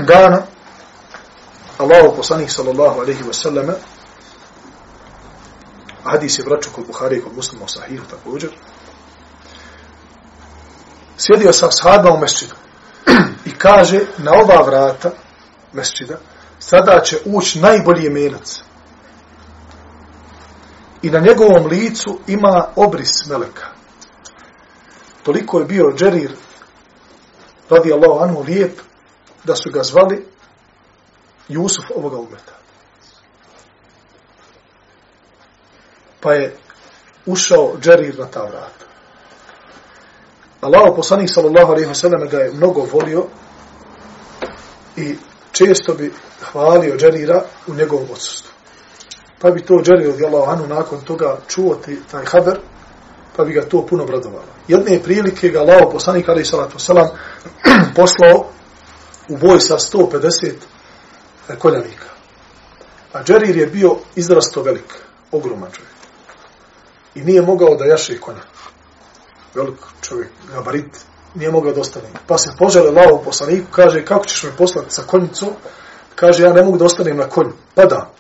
dana 0.09 0.43
Allahu 1.79 2.17
poslanik 2.17 2.51
sallallahu 2.51 3.01
alejhi 3.01 3.29
ve 3.29 3.33
selleme 3.33 3.73
hadis 6.13 6.39
je 6.39 6.45
vraćao 6.45 6.73
kod 6.73 6.87
Buhari 6.87 7.17
i 7.17 7.23
kod 7.23 7.37
muslima 7.37 7.65
u 7.65 7.69
sahihu 7.69 8.05
također, 8.11 8.51
sjedio 11.19 11.53
sa 11.53 11.71
sahaba 11.71 12.13
u 12.13 12.21
mesčidu 12.21 12.55
i 13.45 13.51
kaže 13.59 14.01
na 14.19 14.33
ova 14.33 14.63
vrata 14.67 15.11
mesčida 15.73 16.19
sada 16.59 17.01
će 17.01 17.19
ući 17.25 17.61
najbolji 17.61 18.11
menac. 18.11 18.61
I 21.03 21.11
na 21.11 21.21
njegovom 21.21 21.67
licu 21.67 22.19
ima 22.27 22.69
obris 22.77 23.27
meleka. 23.27 23.67
Toliko 25.23 25.59
je 25.59 25.65
bio 25.65 25.93
Džerir 25.97 26.33
radi 27.71 27.93
Allahu 27.93 28.21
anhu 28.21 28.43
lijep 28.43 28.81
da 29.45 29.57
su 29.57 29.71
ga 29.71 29.83
zvali 29.83 30.27
Jusuf 31.49 31.85
ovoga 31.97 32.17
umeta. 32.17 32.62
Pa 36.23 36.33
je 36.33 36.57
ušao 37.27 37.73
Džerir 37.81 38.19
na 38.19 38.27
ta 38.27 38.41
vrata. 38.41 38.87
Allah 40.61 40.93
poslanik 40.97 41.31
sallallahu 41.35 41.73
alaihi 41.73 41.89
wa 41.89 41.95
sallam 41.95 42.29
ga 42.29 42.39
je 42.39 42.53
mnogo 42.53 42.87
volio 42.93 43.27
i 44.97 45.17
često 45.53 45.95
bi 45.95 46.13
hvalio 46.53 46.97
Džerira 46.97 47.43
u 47.67 47.75
njegovom 47.75 48.07
odsustvu. 48.13 48.51
Pa 49.39 49.51
bi 49.51 49.63
to 49.63 49.83
Džerir 49.83 50.11
radijallahu 50.11 50.51
anhu 50.51 50.67
nakon 50.67 51.01
toga 51.01 51.39
čuo 51.49 51.79
taj 52.11 52.25
haber, 52.25 52.59
pa 53.37 53.45
bi 53.45 53.53
ga 53.53 53.63
to 53.63 53.87
puno 53.87 54.05
bradovalo. 54.05 54.53
Jedne 54.69 55.03
prilike 55.03 55.49
ga 55.49 55.61
Allah 55.61 55.89
poslanik 55.93 56.29
alaihi 56.29 56.47
sallatu 56.47 56.79
wasallam 56.79 57.09
poslao 57.97 58.47
u 59.29 59.37
boj 59.37 59.61
sa 59.61 59.79
150 59.79 60.53
e, 61.49 61.57
koljanika. 61.59 62.09
A 63.13 63.23
Džerir 63.23 63.57
je 63.57 63.67
bio 63.67 63.97
izrasto 64.17 64.63
velik, 64.63 64.95
ogroman 65.33 65.71
čovjek. 65.71 65.92
I 67.15 67.21
nije 67.21 67.43
mogao 67.43 67.77
da 67.77 67.85
jaše 67.85 68.21
konja. 68.21 68.43
Velik 69.55 69.79
čovjek, 70.01 70.31
gabarit, 70.55 70.99
nije 71.35 71.51
mogao 71.51 71.73
da 71.73 71.81
ostane. 71.81 72.09
Pa 72.27 72.39
se 72.39 72.51
požele 72.59 72.91
lavo 72.91 73.23
poslaniku, 73.25 73.67
kaže, 73.71 74.05
kako 74.05 74.25
ćeš 74.25 74.43
me 74.43 74.51
poslati 74.59 74.91
sa 74.91 75.03
konjicom? 75.03 75.49
Kaže, 76.15 76.43
ja 76.43 76.53
ne 76.53 76.63
mogu 76.63 76.79
da 76.79 76.85
ostanem 76.85 77.17
na 77.17 77.29
konju. 77.29 77.53
Pa 77.75 77.85
da, 77.85 78.11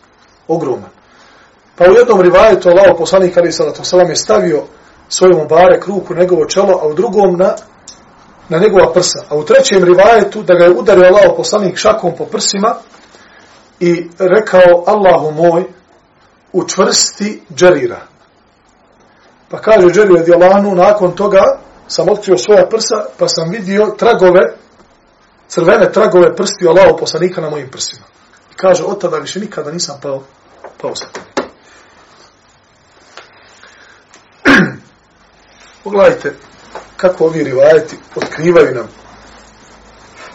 ogroman. 0.48 0.90
Pa 1.76 1.84
u 1.84 1.94
jednom 1.94 2.20
rivajetu 2.20 2.68
Allah 2.68 2.94
poslanik 2.98 3.36
ali 3.36 3.52
salatu 3.52 3.84
salam 3.84 4.08
je 4.10 4.16
stavio 4.16 4.62
svojom 5.08 5.48
barek 5.48 5.86
ruku 5.86 6.14
njegovo 6.14 6.44
čelo, 6.44 6.78
a 6.82 6.86
u 6.86 6.94
drugom 6.94 7.36
na, 7.38 7.54
na 8.48 8.58
njegova 8.58 8.92
prsa. 8.92 9.24
A 9.28 9.36
u 9.36 9.44
trećem 9.44 9.84
rivajetu 9.84 10.42
da 10.42 10.54
ga 10.54 10.64
je 10.64 10.70
udario 10.70 11.04
Allah 11.04 11.34
poslanik 11.36 11.76
šakom 11.76 12.12
po 12.18 12.24
prsima 12.24 12.74
i 13.80 14.08
rekao 14.18 14.84
Allahu 14.86 15.30
moj 15.30 15.64
učvrsti 16.52 17.42
džerira. 17.54 18.00
Pa 19.52 19.60
kaže 19.60 19.86
Džerir 19.92 20.16
radijallahu 20.16 20.74
nakon 20.74 21.16
toga 21.16 21.42
sam 21.88 22.08
otkrio 22.08 22.38
svoja 22.38 22.68
prsa, 22.68 23.04
pa 23.18 23.28
sam 23.28 23.50
vidio 23.50 23.86
tragove, 23.98 24.40
crvene 25.48 25.92
tragove 25.92 26.36
prsti 26.36 26.68
Allaho 26.68 26.96
poslanika 26.96 27.40
na 27.40 27.50
mojim 27.50 27.70
prsima. 27.70 28.04
I 28.52 28.54
kaže, 28.54 28.84
od 28.84 29.00
tada 29.00 29.16
više 29.16 29.40
nikada 29.40 29.70
nisam 29.70 29.98
pao, 30.02 30.22
pao 30.80 30.94
sa 30.96 31.06
Pogledajte 35.84 36.34
kako 36.96 37.24
ovi 37.24 37.44
rivajeti 37.44 37.98
otkrivaju 38.16 38.74
nam 38.74 38.88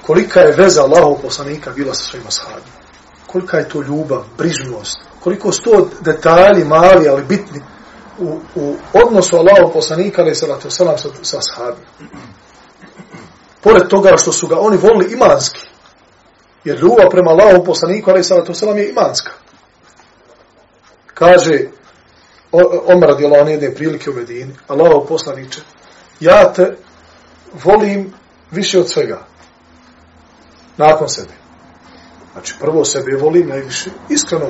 kolika 0.06 0.40
je 0.40 0.56
veza 0.58 0.82
Allahov 0.84 1.22
poslanika 1.22 1.72
bila 1.72 1.94
sa 1.94 2.04
svojima 2.04 2.32
sahabima. 2.32 2.78
Kolika 3.28 3.58
je 3.58 3.70
to 3.70 3.82
ljubav, 3.82 4.24
brižnost, 4.38 5.00
koliko 5.24 5.52
su 5.52 5.62
to 5.64 5.90
detalji 6.02 6.64
mali, 6.64 7.10
ali 7.10 7.24
bitni 7.24 7.62
u, 8.20 8.40
u 8.56 8.76
odnosu 8.94 9.36
Allahov 9.36 9.74
poslanika 9.74 10.22
ali 10.22 10.36
salatu 10.36 10.70
salam 10.70 10.98
sa, 10.98 11.10
sa 11.22 11.40
sahabima. 11.42 11.88
Pored 13.62 13.88
toga 13.88 14.18
što 14.18 14.32
su 14.32 14.48
ga 14.48 14.60
oni 14.60 14.78
volili 14.78 15.14
imanski, 15.14 15.68
jer 16.64 16.80
ljubav 16.80 17.10
prema 17.10 17.32
Allahov 17.32 17.64
poslaniku 17.66 18.12
ali 18.12 18.24
salatu 18.24 18.54
salam 18.54 18.78
je 18.78 18.90
imanska. 18.90 19.32
Kaže 21.14 21.60
Omar 22.88 23.10
radi 23.10 23.26
Allah 23.26 23.50
jedne 23.50 23.76
prilike 23.76 24.10
u 24.10 24.14
Medini, 24.14 24.56
Allahov 24.68 25.06
poslaniče, 25.08 25.62
ja 26.20 26.54
te 26.54 26.78
volim 27.64 28.14
više 28.52 28.80
od 28.80 28.90
svega. 28.90 29.26
Nakon 30.78 31.10
sebe. 31.10 31.34
Znači, 32.34 32.54
prvo 32.60 32.86
sebe 32.86 33.18
volim 33.22 33.48
najviše, 33.48 33.90
iskreno 34.10 34.46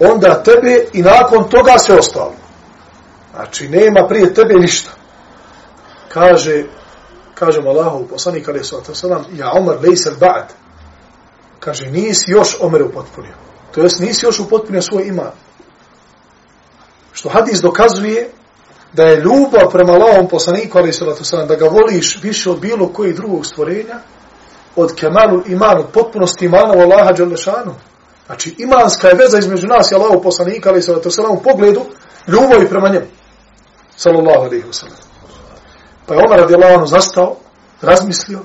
onda 0.00 0.42
tebe 0.42 0.84
i 0.92 1.02
nakon 1.02 1.48
toga 1.48 1.78
sve 1.78 1.98
ostalo. 1.98 2.32
Znači, 3.34 3.68
nema 3.68 4.06
prije 4.08 4.34
tebe 4.34 4.54
ništa. 4.54 4.90
Kaže, 6.08 6.64
kaže 7.34 7.60
Allahu 7.60 8.06
poslanik 8.06 8.48
ali 8.48 8.64
sallatu 8.64 8.94
sallam, 8.94 9.24
ja 9.34 9.52
Omer 9.52 9.76
lejsel 9.82 10.14
ba'd. 10.20 10.44
Kaže, 11.60 11.90
nisi 11.90 12.30
još 12.30 12.56
Omer 12.60 12.82
upotpunio. 12.82 13.34
To 13.74 13.80
jest, 13.80 14.00
nisi 14.00 14.26
još 14.26 14.40
upotpunio 14.40 14.82
svoj 14.82 15.06
iman. 15.06 15.32
Što 17.12 17.28
hadis 17.28 17.60
dokazuje 17.60 18.30
da 18.92 19.02
je 19.02 19.20
ljubav 19.20 19.70
prema 19.70 19.92
Allahom 19.92 20.28
poslaniku 20.28 20.78
ali 20.78 20.92
sallatu 20.92 21.24
sallam, 21.24 21.48
da 21.48 21.54
ga 21.54 21.68
voliš 21.68 22.18
više 22.22 22.50
od 22.50 22.60
bilo 22.60 22.88
kojeg 22.88 23.16
drugog 23.16 23.46
stvorenja, 23.46 23.98
od 24.76 24.94
kemalu 24.94 25.42
imanu, 25.46 25.84
potpunosti 25.92 26.44
imana 26.44 26.74
u 26.76 26.80
Allaha 26.80 27.12
Đalešanu. 27.12 27.74
Znači, 28.30 28.54
imanska 28.58 29.08
je 29.08 29.14
veza 29.14 29.38
između 29.38 29.66
nas 29.66 29.90
i 29.90 29.94
Allahov 29.94 30.22
poslanika, 30.22 30.70
ali 30.70 30.82
sa 30.82 31.00
to 31.00 31.10
u 31.30 31.42
pogledu 31.42 31.80
ljubavi 32.26 32.68
prema 32.68 32.88
njemu. 32.88 33.06
Sallallahu 33.96 34.44
alaihi 34.44 34.64
wa 34.64 34.72
sallam. 34.72 34.96
Pa 36.06 36.14
je 36.14 36.20
Omar 36.26 36.38
radijallahu 36.40 36.74
anhu 36.74 36.86
zastao, 36.86 37.36
razmislio 37.82 38.40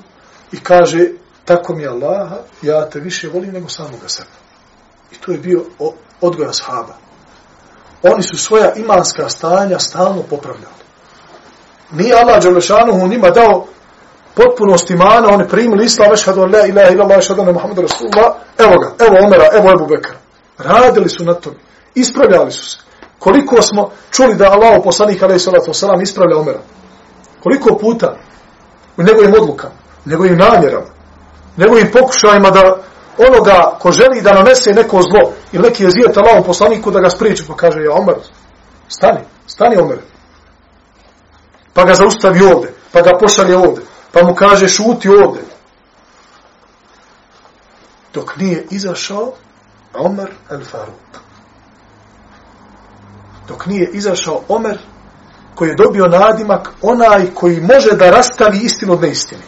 i 0.51 0.59
kaže, 0.59 1.09
tako 1.45 1.75
mi 1.75 1.87
Allaha, 1.87 2.37
ja 2.61 2.89
te 2.89 2.99
više 2.99 3.29
volim 3.29 3.51
nego 3.51 3.69
samoga 3.69 4.07
sebe. 4.07 4.29
I 5.11 5.15
to 5.15 5.31
je 5.31 5.37
bio 5.37 5.63
odgoja 6.21 6.53
sahaba. 6.53 6.95
Oni 8.03 8.23
su 8.23 8.37
svoja 8.37 8.73
imanska 8.73 9.29
stanja 9.29 9.79
stalno 9.79 10.23
popravljali. 10.29 10.75
Nije 11.91 12.13
Allah 12.13 12.43
Đalešanuhu 12.43 13.07
njima 13.07 13.29
dao 13.29 13.67
potpunost 14.35 14.89
imana, 14.89 15.27
oni 15.33 15.47
primili 15.47 15.85
islam, 15.85 16.13
ešhadu 16.13 16.41
an 16.41 16.51
la 16.51 16.67
ilaha 16.67 16.91
ila 16.91 17.03
Allah, 17.03 17.17
ešhadu 17.17 17.41
an 17.41 17.53
Muhammed 17.53 17.77
Rasulullah, 17.77 18.35
evo 18.57 18.75
ga, 18.79 19.05
evo 19.05 19.25
Omera, 19.25 19.47
evo 19.53 19.71
Ebu 19.71 19.87
Bekara. 19.87 20.19
Radili 20.57 21.09
su 21.09 21.23
na 21.23 21.33
tome, 21.33 21.55
ispravljali 21.95 22.51
su 22.51 22.69
se. 22.69 22.77
Koliko 23.19 23.61
smo 23.61 23.89
čuli 24.11 24.35
da 24.35 24.51
Allah, 24.51 24.81
poslanik 24.83 25.23
alaih 25.23 25.41
salatu 25.41 25.71
wasalam, 25.71 26.03
ispravlja 26.03 26.37
Omera? 26.37 26.59
Koliko 27.43 27.77
puta 27.77 28.15
u 28.97 29.03
njegovim 29.03 29.33
odlukama, 29.41 29.73
u 30.05 30.09
njegovim 30.09 30.37
namjerama, 30.37 30.87
u 31.57 31.61
njegovim 31.61 31.91
pokušajima 31.91 32.51
da 32.51 32.77
onoga 33.17 33.77
ko 33.79 33.91
želi 33.91 34.21
da 34.21 34.33
nanese 34.33 34.73
neko 34.73 35.01
zlo 35.01 35.31
ili 35.51 35.63
neki 35.63 35.83
je 35.83 35.89
zijet 35.89 36.17
Allahom 36.17 36.43
poslaniku 36.43 36.91
da 36.91 36.99
ga 36.99 37.09
spriječi, 37.09 37.43
pa 37.47 37.55
kaže, 37.55 37.81
ja 37.81 37.93
Omer, 37.93 38.15
stani, 38.87 39.19
stani 39.47 39.77
Omer. 39.77 39.97
Pa 41.73 41.83
ga 41.83 41.93
zaustavi 41.93 42.45
ovde, 42.53 42.73
pa 42.91 43.01
ga 43.01 43.11
pošalje 43.19 43.57
ovde 43.57 43.81
pa 44.15 44.23
mu 44.23 44.35
kaže 44.35 44.67
šuti 44.67 45.09
ovde. 45.09 45.41
Dok 48.13 48.37
nije 48.37 48.67
izašao 48.71 49.33
Omer 49.93 50.31
el 50.51 50.63
Faruk. 50.71 51.11
Dok 53.47 53.65
nije 53.65 53.89
izašao 53.93 54.41
Omer 54.47 54.79
koji 55.55 55.69
je 55.69 55.75
dobio 55.75 56.07
nadimak 56.07 56.69
onaj 56.81 57.33
koji 57.33 57.61
može 57.61 57.91
da 57.91 58.09
rastavi 58.09 58.59
istinu 58.63 58.93
od 58.93 59.01
neistine. 59.01 59.41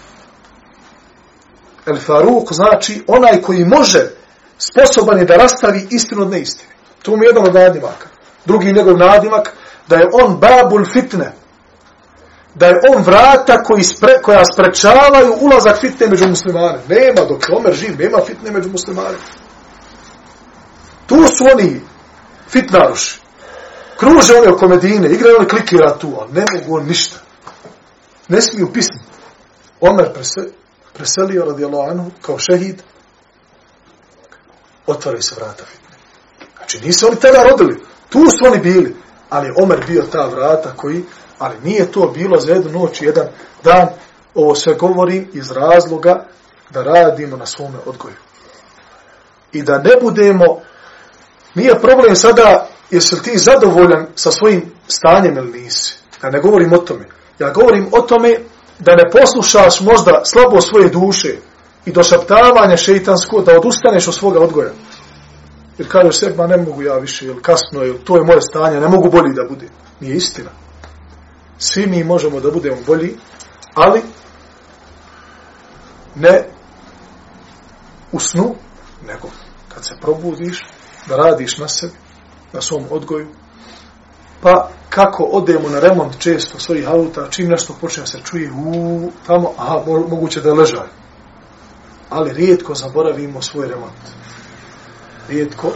El 1.86 1.97
Faruk 1.99 2.53
znači 2.53 3.03
onaj 3.08 3.41
koji 3.41 3.65
može 3.65 4.10
sposoban 4.58 5.17
je 5.19 5.25
da 5.25 5.36
rastavi 5.36 5.88
istinu 5.89 6.21
od 6.21 6.30
neistine. 6.30 6.71
To 7.03 7.12
mu 7.12 7.23
je 7.23 7.27
jedan 7.27 7.45
od 7.45 7.53
nadimaka. 7.53 8.08
Drugi 8.45 8.73
njegov 8.73 8.97
nadimak 8.97 9.53
da 9.88 9.95
je 9.95 10.10
on 10.13 10.39
babul 10.39 10.86
fitne, 10.93 11.34
da 12.60 12.67
je 12.67 12.80
on 12.89 13.04
vrata 13.04 13.63
koji 13.63 13.84
spre, 13.84 14.22
koja 14.22 14.43
sprečavaju 14.54 15.38
ulazak 15.41 15.80
fitne 15.82 16.08
među 16.08 16.28
muslimane. 16.28 16.80
Nema, 16.89 17.28
dok 17.30 17.50
je 17.50 17.56
Omer 17.58 17.74
živ, 17.74 18.00
nema 18.00 18.17
fitne 18.26 18.52
među 18.52 18.70
muslimane. 18.70 19.17
Tu 21.06 21.15
su 21.15 21.43
oni 21.54 21.82
fitnaruši. 22.50 23.22
Kruže 24.00 24.34
oni 24.38 24.48
oko 24.48 24.67
Medine, 24.67 25.10
igraju 25.12 25.36
oni 25.39 25.48
klikira 25.48 25.98
tu, 25.98 26.13
ali 26.20 26.34
ne 26.34 26.46
mogu 26.54 26.78
on 26.78 26.86
ništa. 26.86 27.17
Ne 28.28 28.41
smiju 28.41 28.74
pisni. 28.74 29.02
Omer 29.82 30.13
prese, 30.13 30.41
preselio 30.93 31.46
radi 31.46 31.65
anhu 31.65 32.12
kao 32.22 32.38
šehid, 32.39 32.82
otvaraju 34.88 35.22
se 35.22 35.36
vrata 35.36 35.63
fitne. 35.65 35.98
Znači 36.58 36.86
nisu 36.86 37.08
oni 37.08 37.15
tada 37.15 37.43
rodili. 37.43 37.82
Tu 38.10 38.20
su 38.20 38.52
oni 38.52 38.60
bili. 38.60 38.96
Ali 39.30 39.54
Omer 39.63 39.84
bio 39.88 40.04
ta 40.12 40.26
vrata 40.26 40.74
koji 40.76 41.04
Ali 41.39 41.56
nije 41.63 41.91
to 41.91 42.12
bilo 42.15 42.39
za 42.39 42.54
jednu 42.54 42.80
noć, 42.80 43.02
jedan 43.02 43.28
dan. 43.63 43.88
Ovo 44.36 44.56
sve 44.56 44.73
govorim 44.73 45.30
iz 45.34 45.52
razloga 45.52 46.26
da 46.69 46.84
radimo 46.84 47.38
na 47.38 47.45
svome 47.45 47.78
odgoju. 47.86 48.15
I 49.52 49.63
da 49.63 49.78
ne 49.78 49.91
budemo, 50.02 50.45
nije 51.56 51.80
problem 51.80 52.15
sada, 52.15 52.67
jesi 52.91 53.15
li 53.15 53.21
ti 53.21 53.38
zadovoljan 53.38 54.08
sa 54.15 54.32
svojim 54.32 54.71
stanjem 54.88 55.38
ili 55.38 55.62
nisi. 55.62 55.97
Ja 56.23 56.30
ne 56.30 56.39
govorim 56.39 56.73
o 56.73 56.78
tome. 56.78 57.06
Ja 57.39 57.50
govorim 57.50 57.88
o 57.91 58.02
tome 58.02 58.38
da 58.80 58.95
ne 58.95 59.10
poslušaš 59.12 59.82
možda 59.82 60.21
slabo 60.26 60.62
svoje 60.62 60.89
duše 60.89 61.36
i 61.86 61.91
došaptavanje 61.91 62.78
šeitansko, 62.78 63.41
da 63.41 63.58
odustaneš 63.58 64.08
od 64.08 64.15
svoga 64.15 64.39
odgoja. 64.39 64.71
Jer 65.78 65.88
kažeš 65.89 66.19
sebi, 66.19 66.38
ma 66.38 66.47
ne 66.47 66.58
mogu 66.58 66.82
ja 66.82 66.97
više, 66.97 67.26
ili 67.26 67.41
kasno, 67.41 67.84
ili 67.84 68.00
to 68.00 68.17
je 68.17 68.23
moje 68.23 68.41
stanje, 68.41 68.80
ne 68.80 68.88
mogu 68.88 69.10
bolji 69.10 69.34
da 69.34 69.43
bude. 69.50 69.67
Nije 70.00 70.15
istina 70.15 70.50
svi 71.58 71.88
mi 71.88 72.04
možemo 72.04 72.39
da 72.39 72.52
budemo 72.52 72.78
bolji, 72.88 73.17
ali 73.74 74.02
ne 76.15 76.50
u 78.12 78.20
snu, 78.20 78.56
nego 79.08 79.30
kad 79.74 79.86
se 79.86 79.93
probudiš, 80.02 80.65
da 81.08 81.15
radiš 81.15 81.58
na 81.58 81.67
sebi, 81.67 81.93
na 82.54 82.62
svom 82.62 82.86
odgoju, 82.89 83.28
pa 84.41 84.70
kako 84.89 85.24
odemo 85.24 85.70
na 85.70 85.80
remont 85.80 86.17
često 86.20 86.60
svojih 86.60 86.88
auta, 86.88 87.28
čim 87.30 87.50
nešto 87.50 87.78
počne 87.82 88.08
se 88.08 88.20
čuje, 88.24 88.52
u, 88.52 89.12
tamo, 89.28 89.54
aha, 89.58 89.82
moguće 90.10 90.41
da 90.41 90.50
je 90.50 90.56
ležaj. 90.56 90.88
Ali 92.10 92.34
rijetko 92.34 92.76
zaboravimo 92.76 93.41
svoj 93.41 93.67
remont. 93.67 94.04
Rijetko, 95.30 95.72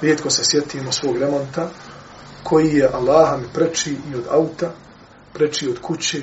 rijetko 0.00 0.30
se 0.30 0.42
sjetimo 0.44 0.92
svog 0.92 1.16
remonta, 1.18 1.68
koji 2.42 2.74
je 2.74 2.90
Allaha 2.92 3.36
mi 3.36 3.46
preči 3.54 3.96
i 4.12 4.14
od 4.14 4.24
auta, 4.30 4.70
preči 5.36 5.68
od 5.68 5.80
kuće, 5.80 6.22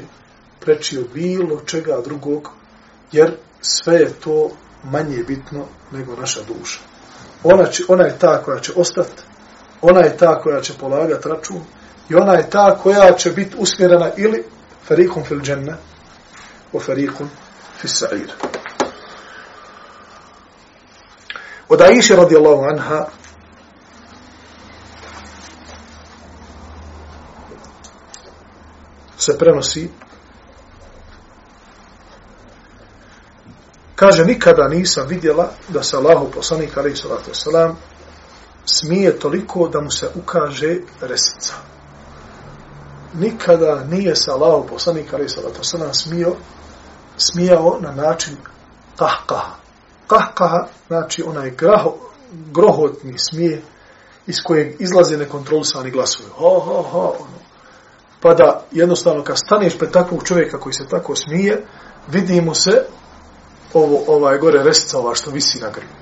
preči 0.59 0.97
od 0.97 1.07
bilo 1.13 1.59
čega 1.65 2.01
drugog, 2.03 2.49
jer 3.11 3.37
sve 3.61 3.95
je 3.95 4.13
to 4.13 4.49
manje 4.83 5.23
bitno 5.27 5.65
nego 5.91 6.15
naša 6.15 6.39
duša. 6.47 6.79
Ona, 7.43 7.65
će, 7.65 7.83
ona 7.87 8.03
je 8.03 8.19
ta 8.19 8.41
koja 8.43 8.59
će 8.59 8.71
ostati, 8.75 9.23
ona 9.81 9.99
je 9.99 10.17
ta 10.17 10.41
koja 10.41 10.61
će 10.61 10.73
polagati 10.79 11.29
račun 11.29 11.61
i 12.09 12.15
ona 12.15 12.33
je 12.33 12.49
ta 12.49 12.77
koja 12.83 13.11
će 13.11 13.31
biti 13.31 13.55
usmjerena 13.59 14.11
ili 14.17 14.43
farikum 14.87 15.23
fil 15.23 15.41
dženne 15.41 15.75
o 16.73 16.79
farikum 16.79 17.29
fil 17.77 17.89
sa'ir. 17.89 18.31
Od 21.69 21.81
Aisha 21.81 22.15
radijallahu 22.15 22.63
anha 22.63 23.05
se 29.25 29.37
prenosi 29.37 29.89
kaže 33.95 34.25
nikada 34.25 34.67
nisam 34.67 35.07
vidjela 35.07 35.49
da 35.69 35.83
se 35.83 35.97
Allahu 35.97 36.31
poslanik 36.31 36.77
alejhi 36.77 36.97
salatu 36.97 37.29
vesselam 37.29 37.77
smije 38.65 39.19
toliko 39.19 39.67
da 39.67 39.81
mu 39.81 39.91
se 39.91 40.09
ukaže 40.15 40.77
resica. 41.01 41.53
Nikada 43.13 43.83
nije 43.83 44.15
se 44.15 44.31
Allahu 44.31 44.67
poslanik 44.67 45.13
alejhi 45.13 45.29
salatu 45.29 45.57
vesselam 45.57 45.93
smio 45.93 46.35
smijao 47.17 47.77
na 47.81 47.91
način 47.91 48.37
kahkaha. 48.97 49.55
Kahkaha 50.07 50.67
znači 50.87 51.23
onaj 51.23 51.51
graho, 51.51 51.95
grohotni 52.51 53.17
smije 53.17 53.61
iz 54.27 54.35
kojeg 54.43 54.81
izlaze 54.81 55.17
nekontrolisani 55.17 55.91
glasovi. 55.91 56.29
Ho 56.35 56.59
ho 56.59 56.81
ho 56.81 57.15
ono 57.19 57.42
pa 58.23 58.33
da 58.33 58.65
jednostavno 58.71 59.23
kad 59.23 59.37
staneš 59.37 59.77
pred 59.77 59.91
takvog 59.91 60.23
čovjeka 60.23 60.59
koji 60.59 60.73
se 60.73 60.87
tako 60.87 61.15
smije, 61.15 61.65
vidi 62.07 62.41
mu 62.41 62.55
se 62.55 62.85
ovo, 63.73 64.03
ovaj 64.07 64.37
gore 64.37 64.63
resica 64.63 64.99
ova 64.99 65.15
što 65.15 65.31
visi 65.31 65.59
na 65.59 65.69
grbu. 65.69 65.93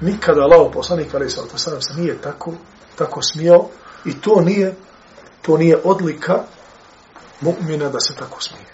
Nikada 0.00 0.46
lao 0.46 0.70
poslanik 0.70 1.14
ali 1.14 1.30
sa 1.30 1.40
sam 1.56 1.82
se 1.82 1.94
nije 2.00 2.20
tako, 2.20 2.52
tako 2.96 3.22
smijao 3.22 3.68
i 4.04 4.20
to 4.20 4.40
nije, 4.40 4.74
to 5.42 5.56
nije 5.56 5.80
odlika 5.84 6.42
mu'mina 7.40 7.90
da 7.90 8.00
se 8.00 8.14
tako 8.14 8.42
smije. 8.42 8.66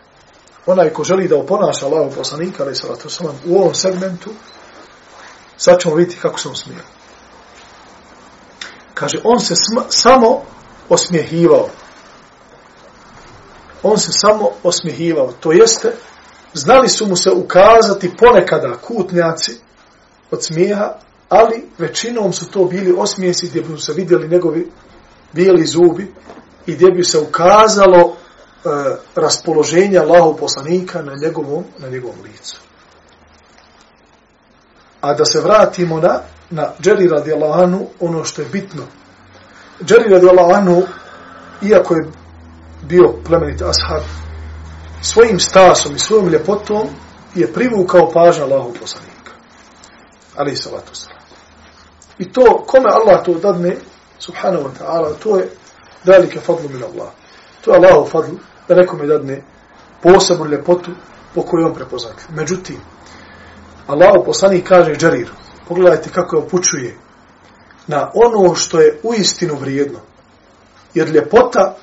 Onaj 0.66 0.90
ko 0.90 1.04
želi 1.04 1.28
da 1.28 1.36
oponaša 1.36 1.88
lao 1.88 2.10
poslanika 2.10 2.62
ali 2.62 2.74
sa 2.74 2.86
sam 3.08 3.26
u 3.46 3.58
ovom 3.58 3.74
segmentu, 3.74 4.30
sad 5.56 5.80
ćemo 5.80 5.94
vidjeti 5.94 6.20
kako 6.20 6.38
se 6.38 6.48
on 6.48 6.56
smije. 6.56 6.80
Kaže, 8.94 9.20
on 9.24 9.40
se 9.40 9.54
sma, 9.56 9.82
samo 9.88 10.42
osmjehivao 10.88 11.68
on 13.82 13.98
se 13.98 14.12
samo 14.12 14.50
osmihivao. 14.62 15.32
To 15.40 15.52
jeste, 15.52 15.92
znali 16.54 16.88
su 16.88 17.06
mu 17.06 17.16
se 17.16 17.30
ukazati 17.30 18.16
ponekada 18.18 18.76
kutnjaci 18.76 19.52
od 20.30 20.44
smijeha, 20.44 20.94
ali 21.28 21.68
većinom 21.78 22.32
su 22.32 22.50
to 22.50 22.64
bili 22.64 22.94
osmijesi 22.98 23.46
gdje 23.46 23.62
bi 23.62 23.80
se 23.80 23.92
vidjeli 23.92 24.28
njegovi 24.28 24.70
bijeli 25.32 25.66
zubi 25.66 26.12
i 26.66 26.74
gdje 26.74 26.90
bi 26.90 27.04
se 27.04 27.18
ukazalo 27.18 28.00
e, 28.00 28.68
raspoloženje 29.14 29.98
Allahov 29.98 30.36
poslanika 30.36 31.02
na 31.02 31.12
njegovom, 31.22 31.64
na 31.78 31.88
njegovom 31.88 32.16
licu. 32.24 32.60
A 35.00 35.14
da 35.14 35.24
se 35.24 35.40
vratimo 35.40 36.00
na, 36.00 36.20
na 36.50 36.72
Džeri 36.80 37.08
radijallahu 37.08 37.86
ono 38.00 38.24
što 38.24 38.42
je 38.42 38.48
bitno. 38.52 38.82
Džeri 39.84 40.10
radijallahu 40.10 40.82
iako 41.62 41.94
je 41.94 42.10
bio 42.82 43.14
plemenit 43.24 43.62
ashab, 43.62 44.02
svojim 45.02 45.40
stasom 45.40 45.96
i 45.96 45.98
svojom 45.98 46.28
ljepotom 46.28 46.88
je 47.34 47.52
privukao 47.52 48.10
pažnju 48.12 48.44
Allahu 48.44 48.72
poslanika. 48.80 49.32
Ali 50.36 50.52
i 50.52 50.56
salatu 50.56 50.94
salam. 50.94 51.20
I 52.18 52.32
to, 52.32 52.64
kome 52.66 52.88
Allah 52.90 53.24
to 53.24 53.34
dadne, 53.34 53.76
subhanahu 54.18 54.64
wa 54.64 54.70
ta'ala, 54.78 55.14
to 55.22 55.36
je 55.36 55.50
dalike 56.04 56.40
fadlu 56.40 56.68
min 56.68 56.82
Allah. 56.82 57.08
To 57.64 57.70
je 57.70 57.76
Allahu 57.76 58.08
fadlu, 58.10 58.38
da 58.68 58.74
nekome 58.74 59.06
dadne 59.06 59.42
posebnu 60.02 60.46
ljepotu 60.46 60.90
po 61.34 61.42
kojoj 61.42 61.64
on 61.64 61.74
prepoznat. 61.74 62.14
Međutim, 62.30 62.76
Allahu 63.86 64.24
poslanik 64.24 64.68
kaže 64.68 64.94
Džarir, 64.94 65.30
pogledajte 65.68 66.10
kako 66.10 66.36
je 66.36 66.42
opučuje 66.42 66.96
na 67.86 68.10
ono 68.14 68.54
što 68.54 68.80
je 68.80 69.00
u 69.02 69.14
istinu 69.14 69.54
vrijedno. 69.54 69.98
Jer 70.94 71.08
ljepota 71.08 71.76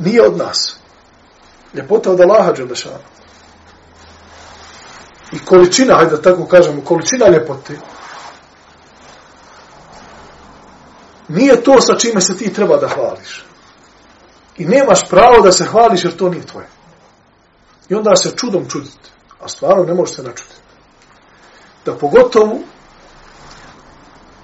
nije 0.00 0.26
od 0.26 0.36
nas. 0.36 0.76
Ljepota 1.74 2.10
od 2.10 2.20
Allaha 2.20 2.52
Đelešana. 2.52 2.98
I 5.32 5.38
količina, 5.38 5.94
hajde 5.94 6.10
da 6.10 6.22
tako 6.22 6.46
kažemo, 6.46 6.82
količina 6.84 7.28
ljepote, 7.28 7.78
nije 11.28 11.62
to 11.62 11.80
sa 11.80 11.94
čime 11.94 12.20
se 12.20 12.36
ti 12.36 12.52
treba 12.52 12.76
da 12.76 12.88
hvališ. 12.88 13.44
I 14.56 14.64
nemaš 14.64 15.08
pravo 15.08 15.40
da 15.42 15.52
se 15.52 15.64
hvališ 15.64 16.04
jer 16.04 16.16
to 16.16 16.28
nije 16.28 16.46
tvoje. 16.46 16.66
I 17.88 17.94
onda 17.94 18.16
se 18.16 18.36
čudom 18.36 18.68
čuditi. 18.68 19.10
A 19.40 19.48
stvarno 19.48 19.84
ne 19.84 19.94
možeš 19.94 20.16
se 20.16 20.22
načuditi. 20.22 20.56
Da 21.84 21.94
pogotovo 21.94 22.58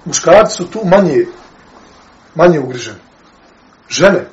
muškarci 0.05 0.55
su 0.55 0.67
tu 0.67 0.81
manje 0.83 1.25
manje 2.37 2.59
ugriženi. 2.59 2.99
Žene, 3.89 4.29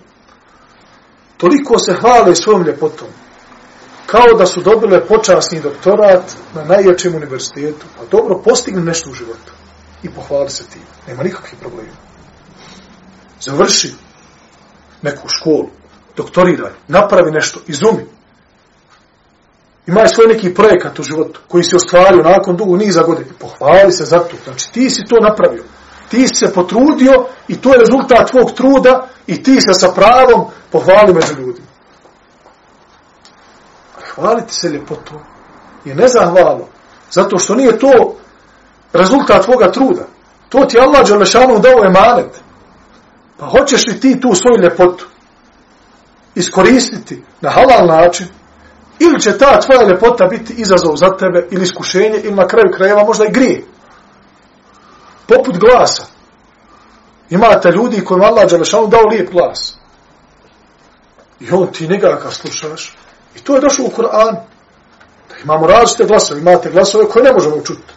toliko 1.37 1.79
se 1.79 1.92
hvale 1.92 2.35
svojom 2.35 2.62
ljepotom, 2.62 3.09
kao 4.07 4.38
da 4.38 4.47
su 4.47 4.61
dobile 4.61 5.07
počasni 5.07 5.61
doktorat 5.61 6.33
na 6.55 6.64
najjačem 6.64 7.14
univerzitetu, 7.14 7.87
pa 7.99 8.05
dobro, 8.11 8.42
postigli 8.44 8.83
nešto 8.83 9.11
u 9.11 9.14
životu 9.14 9.53
i 10.03 10.11
pohvali 10.11 10.51
se 10.51 10.64
tim. 10.66 10.83
Nema 11.09 11.23
nikakvih 11.23 11.61
problema. 11.61 11.97
Završi 13.40 13.94
neku 15.03 15.29
školu, 15.29 15.68
doktoriraj, 16.16 16.73
napravi 16.88 17.31
nešto, 17.31 17.61
izumi. 17.66 18.07
Imaj 19.87 20.09
svoj 20.09 20.27
neki 20.27 20.55
projekat 20.55 20.99
u 20.99 21.03
životu 21.03 21.40
koji 21.49 21.64
si 21.64 21.77
ostvario 21.77 22.23
nakon 22.23 22.57
dugo 22.57 22.77
niza 22.77 23.03
godina. 23.03 23.31
Pohvali 23.38 23.92
se 23.92 24.05
za 24.05 24.18
to. 24.18 24.37
Znači, 24.44 24.73
ti 24.73 24.90
si 24.90 25.03
to 25.09 25.16
napravio. 25.29 25.64
Ti 26.08 26.28
si 26.28 26.34
se 26.34 26.52
potrudio 26.52 27.26
i 27.48 27.56
to 27.60 27.72
je 27.72 27.78
rezultat 27.78 28.30
tvog 28.30 28.52
truda 28.52 29.08
i 29.26 29.42
ti 29.42 29.60
se 29.60 29.74
sa 29.74 29.88
pravom 29.88 30.46
pohvali 30.70 31.14
među 31.14 31.32
ljudima. 31.32 31.66
A 33.96 34.00
hvaliti 34.14 34.54
se 34.54 34.68
ljepotom 34.68 35.18
je 35.84 35.94
nezahvalno. 35.94 36.64
Zato 37.10 37.38
što 37.38 37.54
nije 37.54 37.78
to 37.78 38.16
rezultat 38.92 39.44
tvoga 39.44 39.72
truda. 39.72 40.06
To 40.48 40.64
ti 40.64 40.78
Allah 40.80 41.08
Đalešanu 41.08 41.58
dao 41.58 41.84
emanet. 41.84 42.40
Pa 43.38 43.46
hoćeš 43.46 43.86
li 43.86 44.00
ti 44.00 44.20
tu 44.20 44.34
svoju 44.34 44.62
ljepotu 44.62 45.06
iskoristiti 46.34 47.22
na 47.40 47.50
halal 47.50 47.86
način 47.86 48.26
ili 48.98 49.20
će 49.20 49.38
ta 49.38 49.60
tvoja 49.60 49.88
ljepota 49.88 50.26
biti 50.26 50.54
izazov 50.56 50.96
za 50.96 51.06
tebe 51.18 51.46
ili 51.50 51.62
iskušenje 51.62 52.20
ili 52.24 52.34
na 52.34 52.46
kraju 52.46 52.72
krajeva 52.76 53.04
možda 53.04 53.24
i 53.24 53.32
grije. 53.32 53.64
Poput 55.26 55.58
glasa. 55.58 56.04
Imate 57.30 57.70
ljudi 57.70 58.04
kojima 58.04 58.26
Allah 58.26 58.50
Đelešanu 58.50 58.87
dao 58.87 59.06
lijep 59.10 59.30
glas. 59.32 59.74
I 61.40 61.52
on 61.52 61.66
ti 61.72 61.88
njega 61.88 62.18
kad 62.22 62.32
slušaš. 62.32 62.96
I 63.37 63.38
to 63.38 63.54
je 63.54 63.60
došlo 63.60 63.84
u 63.84 63.90
Kur'an. 63.96 64.34
Da 65.28 65.34
imamo 65.44 65.66
različite 65.66 66.04
glasove. 66.04 66.40
Imate 66.40 66.70
glasove 66.70 67.08
koje 67.08 67.24
ne 67.24 67.32
možemo 67.32 67.60
čuti. 67.60 67.92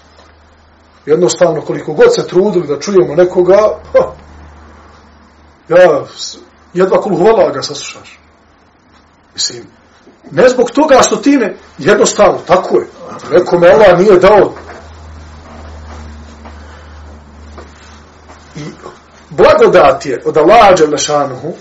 Jednostavno, 1.05 1.61
koliko 1.61 1.93
god 1.93 2.15
se 2.15 2.27
trudili 2.27 2.67
da 2.67 2.79
čujemo 2.79 3.15
nekoga, 3.15 3.57
ha, 3.93 3.99
ja 5.69 6.03
jedva 6.73 7.01
kol 7.01 7.15
hvala 7.15 7.49
ga 7.51 7.61
saslušaš. 7.61 8.19
Mislim, 9.33 9.63
ne 10.31 10.49
zbog 10.49 10.71
toga 10.71 11.01
što 11.01 11.15
ti 11.15 11.37
ne, 11.37 11.55
jednostavno, 11.77 12.39
tako 12.47 12.77
je. 12.77 12.87
Neko 13.31 13.55
Allah 13.55 13.99
nije 13.99 14.19
dao. 14.19 14.53
I 18.55 18.61
blagodat 19.37 20.05
je 20.05 20.21
od 20.25 20.37
Allaha 20.37 20.73
Đelešanuhu 20.73 21.53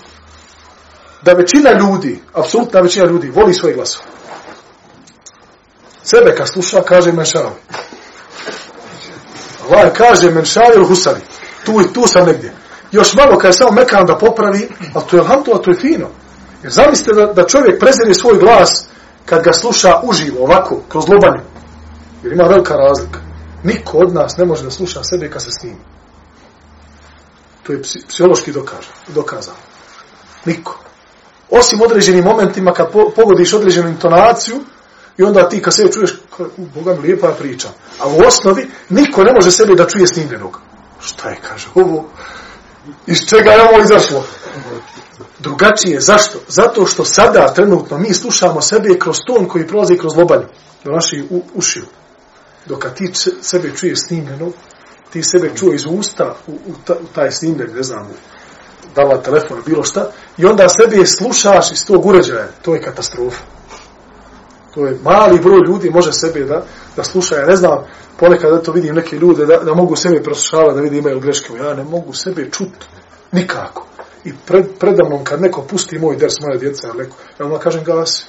da 1.21 1.33
većina 1.33 1.71
ljudi, 1.79 2.19
apsolutna 2.33 2.79
većina 2.79 3.05
ljudi, 3.05 3.29
voli 3.29 3.53
svoje 3.53 3.75
glasove. 3.75 4.05
Sebe 6.03 6.35
kad 6.35 6.47
sluša, 6.47 6.81
kaže 6.81 7.11
Menšavi. 7.11 7.49
Allah 9.69 9.93
kaže 9.93 10.31
menšavi 10.31 10.75
ili 10.75 10.85
husari. 10.85 11.19
Tu 11.65 11.81
i 11.81 11.93
tu 11.93 12.03
sam 12.07 12.25
negdje. 12.25 12.53
Još 12.91 13.13
malo 13.13 13.37
kad 13.37 13.49
je 13.49 13.53
samo 13.53 13.71
mekan 13.71 14.05
da 14.05 14.17
popravi, 14.17 14.69
ali 14.93 15.05
to 15.09 15.15
je 15.15 15.21
alhamdulillah, 15.21 15.63
to 15.63 15.71
je 15.71 15.77
fino. 15.77 16.07
Jer 16.63 16.71
zamislite 16.71 17.13
da, 17.13 17.33
da 17.33 17.47
čovjek 17.47 17.79
prezire 17.79 18.13
svoj 18.13 18.37
glas 18.37 18.87
kad 19.25 19.43
ga 19.43 19.53
sluša 19.53 20.01
uživo, 20.03 20.43
ovako, 20.43 20.79
kroz 20.89 21.09
lobanju. 21.09 21.43
Jer 22.23 22.33
ima 22.33 22.43
velika 22.43 22.73
razlika. 22.73 23.19
Niko 23.63 23.97
od 23.97 24.13
nas 24.13 24.37
ne 24.37 24.45
može 24.45 24.63
da 24.63 24.71
sluša 24.71 25.03
sebe 25.03 25.29
kad 25.29 25.43
se 25.43 25.51
snimi. 25.51 25.77
To 27.67 27.73
je 27.73 27.81
psihološki 28.07 28.51
dokaža, 28.51 28.89
dokazano. 29.07 29.57
Niko. 30.45 30.79
Osim 31.49 31.81
određenim 31.81 32.23
momentima 32.23 32.73
kad 32.73 32.91
po, 32.91 33.11
pogodiš 33.15 33.53
određenu 33.53 33.89
intonaciju 33.89 34.55
i 35.17 35.23
onda 35.23 35.49
ti 35.49 35.61
kad 35.61 35.73
sebe 35.75 35.91
čuješ, 35.91 36.13
u 36.57 36.65
Boga 36.75 36.95
mi 36.95 36.99
lijepa 36.99 37.31
priča. 37.39 37.67
A 37.99 38.07
u 38.07 38.19
osnovi 38.27 38.67
niko 38.89 39.23
ne 39.23 39.33
može 39.33 39.51
sebe 39.51 39.75
da 39.75 39.87
čuje 39.87 40.07
snimljenog. 40.07 40.61
Šta 40.99 41.29
je, 41.29 41.37
kaže, 41.49 41.67
ovo, 41.75 42.09
iz 43.07 43.17
čega 43.29 43.51
je 43.51 43.61
ovo 43.61 43.81
izašlo? 43.83 44.23
Drugačije, 45.39 46.01
zašto? 46.01 46.39
Zato 46.47 46.85
što 46.85 47.05
sada, 47.05 47.53
trenutno, 47.53 47.97
mi 47.97 48.13
slušamo 48.13 48.61
sebe 48.61 48.99
kroz 48.99 49.17
ton 49.27 49.45
koji 49.45 49.67
prolazi 49.67 49.97
kroz 49.97 50.15
lobanju, 50.15 50.45
do 50.83 50.91
naših 50.91 51.23
ušiju. 51.53 51.85
Dok 52.65 52.85
ti 52.95 53.11
sebe 53.41 53.71
čuješ 53.75 53.99
snimljenog, 53.99 54.53
ti 55.13 55.23
sebe 55.23 55.51
čuo 55.55 55.73
iz 55.73 55.85
usta 55.89 56.35
u, 56.47 56.51
u, 56.51 56.73
ta, 56.85 56.93
u 56.93 57.05
taj 57.15 57.31
snimljen, 57.31 57.75
ne 57.75 57.83
znam, 57.83 58.07
dala 58.95 59.21
telefon, 59.21 59.61
bilo 59.65 59.83
šta, 59.83 60.11
i 60.37 60.45
onda 60.45 60.69
sebe 60.69 61.05
slušaš 61.05 61.71
iz 61.71 61.85
tog 61.85 62.05
uređaja, 62.05 62.47
to 62.61 62.75
je 62.75 62.81
katastrofa. 62.81 63.41
To 64.73 64.85
je 64.85 64.97
mali 65.03 65.39
broj 65.39 65.59
ljudi 65.67 65.89
može 65.89 66.13
sebe 66.13 66.43
da, 66.43 66.63
da 66.95 67.03
sluša, 67.03 67.35
ja 67.35 67.45
ne 67.45 67.55
znam, 67.55 67.85
ponekad 68.19 68.51
da 68.51 68.61
to 68.61 68.71
vidim 68.71 68.95
neke 68.95 69.15
ljude 69.15 69.45
da, 69.45 69.57
da 69.57 69.73
mogu 69.73 69.95
sebe 69.95 70.23
proslušavati, 70.23 70.75
da 70.75 70.81
vidim 70.81 70.99
imaju 70.99 71.19
greške, 71.19 71.53
ja 71.53 71.73
ne 71.73 71.83
mogu 71.83 72.13
sebe 72.13 72.49
čuti 72.51 72.85
nikako. 73.31 73.87
I 74.25 74.33
pred, 74.45 74.65
predamnom 74.79 75.23
kad 75.23 75.41
neko 75.41 75.61
pusti 75.61 75.99
moj 75.99 76.15
ders, 76.15 76.33
moja 76.41 76.59
djeca, 76.59 76.87
ja, 76.87 76.93
neko, 76.93 77.15
ja 77.39 77.45
vam 77.45 77.59
kažem 77.59 77.83
gasi. 77.83 78.25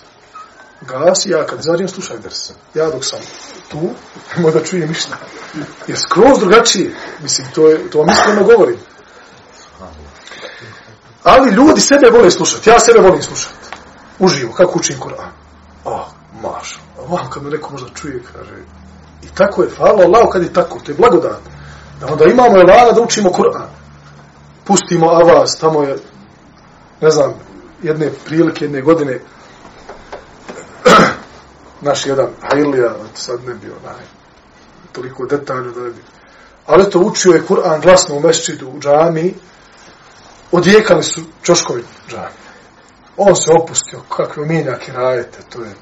Gasi, 0.80 1.30
ja 1.30 1.46
kad 1.46 1.62
zađem 1.62 1.88
slušaj 1.88 2.18
ders. 2.18 2.50
Ja 2.74 2.90
dok 2.90 3.04
sam 3.04 3.18
tu, 3.68 3.90
nemoj 4.36 4.52
da 4.52 4.64
čujem 4.64 4.88
ništa. 4.88 5.16
Je 5.86 5.96
skroz 5.96 6.38
drugačije. 6.38 6.94
Mislim, 7.22 7.46
to, 7.54 7.68
je, 7.68 7.90
to 7.90 7.98
vam 7.98 8.08
iskreno 8.10 8.44
govorim. 8.44 8.76
Ali 11.24 11.50
ljudi 11.50 11.80
sebe 11.80 12.10
vole 12.10 12.30
slušati. 12.30 12.70
Ja 12.70 12.78
sebe 12.80 13.00
volim 13.00 13.22
slušati. 13.22 13.54
Uživo, 14.18 14.52
kako 14.52 14.78
učim 14.78 14.96
Kur'an. 15.00 15.30
Oh, 15.84 16.06
maš. 16.42 16.80
Ovam 16.98 17.30
kad 17.30 17.42
me 17.42 17.50
neko 17.50 17.72
možda 17.72 17.88
čuje, 17.94 18.22
kaže. 18.32 18.54
I 19.22 19.26
tako 19.34 19.62
je, 19.62 19.70
hvala 19.76 20.04
Allah 20.04 20.28
kad 20.32 20.42
je 20.42 20.52
tako. 20.52 20.78
To 20.78 20.92
je 20.92 20.96
blagodat. 20.98 21.40
Da 22.00 22.06
onda 22.12 22.24
imamo 22.24 22.60
elana 22.60 22.92
da 22.92 23.00
učimo 23.00 23.30
Kur'an. 23.30 23.68
Pustimo 24.64 25.10
avaz, 25.10 25.58
tamo 25.60 25.82
je, 25.82 25.96
ne 27.00 27.10
znam, 27.10 27.34
jedne 27.82 28.10
prilike, 28.24 28.64
jedne 28.64 28.80
godine, 28.80 29.20
naš 31.80 32.06
jedan 32.06 32.28
hajlija, 32.42 32.94
sad 33.14 33.44
ne 33.44 33.54
bio 33.54 33.74
naj, 33.84 34.04
toliko 34.92 35.26
detaljno 35.26 35.72
da 35.72 35.80
ne 35.80 35.90
bi. 35.90 36.02
Ali 36.66 36.90
to 36.90 36.98
učio 36.98 37.32
je 37.32 37.46
Kur'an 37.48 37.80
glasno 37.80 38.16
u 38.16 38.20
mešćidu 38.20 38.68
u 38.68 38.80
džami, 38.80 39.34
odjekali 40.52 41.02
su 41.02 41.20
čoškovi 41.42 41.84
džami. 42.08 42.48
On 43.16 43.36
se 43.36 43.50
opustio, 43.62 44.00
kakve 44.16 44.42
umijenjake 44.42 44.92
rajete, 44.92 45.38
to 45.52 45.62
je. 45.62 45.74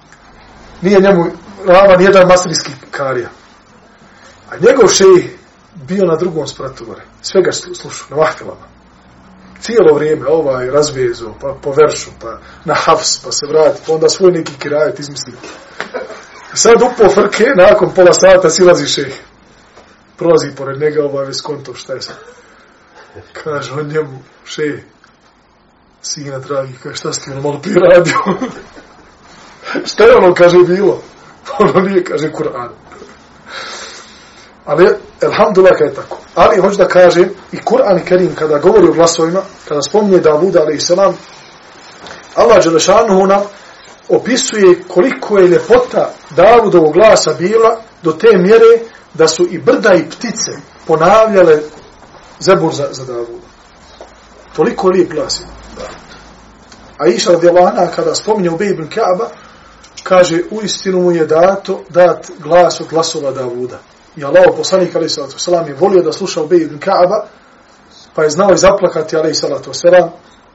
Nije 0.82 1.00
njemu 1.00 1.26
ravan 1.66 2.00
jedan 2.00 2.28
masterijski 2.28 2.72
karija. 2.90 3.28
A 4.50 4.56
njegov 4.56 4.88
šejih 4.88 5.36
bio 5.74 6.04
na 6.04 6.16
drugom 6.16 6.46
spratu 6.46 6.84
gore. 6.84 7.02
Svega 7.22 7.52
slušao, 7.52 8.06
na 8.10 8.16
vahtilama. 8.16 8.66
Cijelo 9.60 9.94
vrijeme 9.94 10.26
ovaj 10.28 10.70
razvezo, 10.70 11.34
pa 11.40 11.54
po 11.62 11.72
veršu, 11.72 12.10
pa 12.20 12.38
na 12.64 12.74
hafs, 12.74 13.18
pa 13.18 13.32
se 13.32 13.46
vrati, 13.48 13.80
pa 13.86 13.92
onda 13.92 14.08
svoj 14.08 14.32
neki 14.32 14.52
kirajet 14.58 14.98
izmisli. 14.98 15.32
Sad 16.54 16.82
upo 16.82 17.08
frke, 17.08 17.44
nakon 17.56 17.94
pola 17.94 18.12
sata 18.12 18.50
silazi 18.50 18.86
šeh. 18.86 19.14
Prolazi 20.16 20.54
pored 20.56 20.80
njega 20.80 21.04
ovaj 21.04 21.34
skonto, 21.34 21.74
šta 21.74 21.92
je 21.92 22.02
sad? 22.02 22.16
Kaže 23.32 23.72
on 23.72 23.86
njemu, 23.86 24.18
še, 24.44 24.82
sina 26.02 26.38
dragi, 26.38 26.72
kaže, 26.82 26.96
šta 26.96 27.12
ste 27.12 27.32
ono 27.32 27.42
malo 27.42 27.58
prije 27.62 27.76
radio? 27.94 28.14
šta 29.90 30.04
je 30.04 30.16
ono, 30.16 30.34
kaže, 30.34 30.58
bilo? 30.58 31.02
ono 31.58 31.80
nije, 31.80 32.04
kaže, 32.04 32.32
Kur'an. 32.32 32.68
Ali, 34.64 34.88
elhamdulillah, 35.20 35.80
je 35.80 35.94
tako. 35.94 36.18
Ali, 36.34 36.60
hoću 36.60 36.76
da 36.76 36.88
kažem, 36.88 37.30
i 37.52 37.56
Kur'an 37.56 37.98
i 37.98 38.04
Kerim, 38.04 38.34
kada 38.34 38.58
govori 38.58 38.88
o 38.88 38.92
glasovima, 38.92 39.40
kada 39.68 39.82
spominje 39.82 40.18
Davuda, 40.18 40.60
ali 40.60 40.76
i 40.76 40.80
selam, 40.80 41.16
Allah 42.34 42.64
Đelešanuhu 42.64 43.26
nam 43.26 43.42
opisuje 44.08 44.82
koliko 44.88 45.38
je 45.38 45.48
ljepota 45.48 46.10
Davudovog 46.36 46.92
glasa 46.92 47.34
bila 47.38 47.80
do 48.02 48.12
te 48.12 48.38
mjere 48.38 48.80
da 49.14 49.28
su 49.28 49.46
i 49.50 49.58
brda 49.58 49.94
i 49.94 50.10
ptice 50.10 50.52
ponavljale 50.86 51.58
zebur 52.40 52.74
za, 52.74 52.88
za 52.90 53.04
Davuda. 53.04 53.46
Toliko 54.56 54.88
lijep 54.88 55.12
glas 55.12 55.40
je. 55.40 55.46
A 56.98 57.06
Iša 57.06 57.32
radijalana 57.32 57.86
kada 57.96 58.14
spominje 58.14 58.50
u 58.50 58.56
Bejbn 58.56 58.88
Kaaba, 58.88 59.30
kaže 60.02 60.42
u 60.50 60.62
istinu 60.62 61.00
mu 61.00 61.12
je 61.12 61.26
dato 61.26 61.80
dat 61.88 62.30
glas 62.38 62.80
od 62.80 62.88
glasova 62.88 63.30
Davuda. 63.30 63.78
I 64.16 64.24
Allah 64.24 64.44
poslanik 64.56 64.96
alaih 64.96 65.12
salatu 65.12 65.36
wasalam 65.36 65.68
je 65.68 65.74
volio 65.74 66.02
da 66.02 66.12
sluša 66.12 66.42
u 66.42 66.46
Bejbn 66.46 66.78
Kaaba, 66.78 67.26
pa 68.14 68.22
je 68.22 68.30
znao 68.30 68.52
i 68.52 68.58
zaplakati 68.58 69.16
alaih 69.16 69.36
salatu 69.38 69.70
wasalam, 69.70 70.08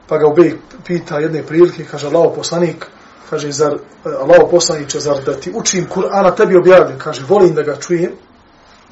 pa 0.08 0.18
ga 0.18 0.26
Ubej 0.26 0.54
pita 0.84 1.18
jedne 1.18 1.42
prilike, 1.42 1.84
kaže 1.90 2.06
Allah 2.06 2.32
poslanik, 2.36 2.86
kaže, 3.32 3.52
zar, 3.52 3.78
Allaho 4.04 4.48
poslaniće, 4.50 5.00
zar 5.00 5.22
da 5.24 5.32
ti 5.40 5.52
učim 5.54 5.88
Kur'ana 5.94 6.34
tebi 6.36 6.56
objavljam, 6.56 6.98
kaže, 6.98 7.24
volim 7.28 7.54
da 7.54 7.62
ga 7.62 7.76
čujem 7.80 8.12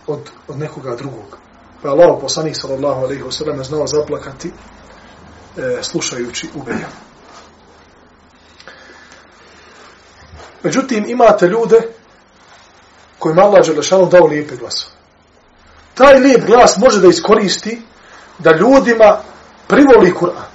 od, 0.07 0.31
od 0.49 0.59
nekoga 0.59 0.97
drugog. 0.97 1.37
Pa 1.83 1.89
je 1.89 2.21
poslanik, 2.21 2.57
sallallahu 2.57 3.05
alaihi 3.05 3.23
wa 3.23 3.33
sallam, 3.33 3.65
znao 3.65 3.87
zaplakati 3.87 4.53
e, 5.57 5.83
slušajući 5.83 6.49
Ubeja. 6.55 6.89
Međutim, 10.63 11.05
imate 11.09 11.47
ljude 11.47 11.81
kojima 13.19 13.43
Allah 13.43 13.67
Đelešanu 13.67 14.07
dao 14.07 14.27
lijepe 14.27 14.57
glasove. 14.57 14.93
Taj 15.95 16.19
lijep 16.19 16.47
glas 16.47 16.77
može 16.79 17.01
da 17.01 17.09
iskoristi 17.09 17.83
da 18.39 18.57
ljudima 18.57 19.21
privoli 19.69 20.15
Kur'an. 20.21 20.49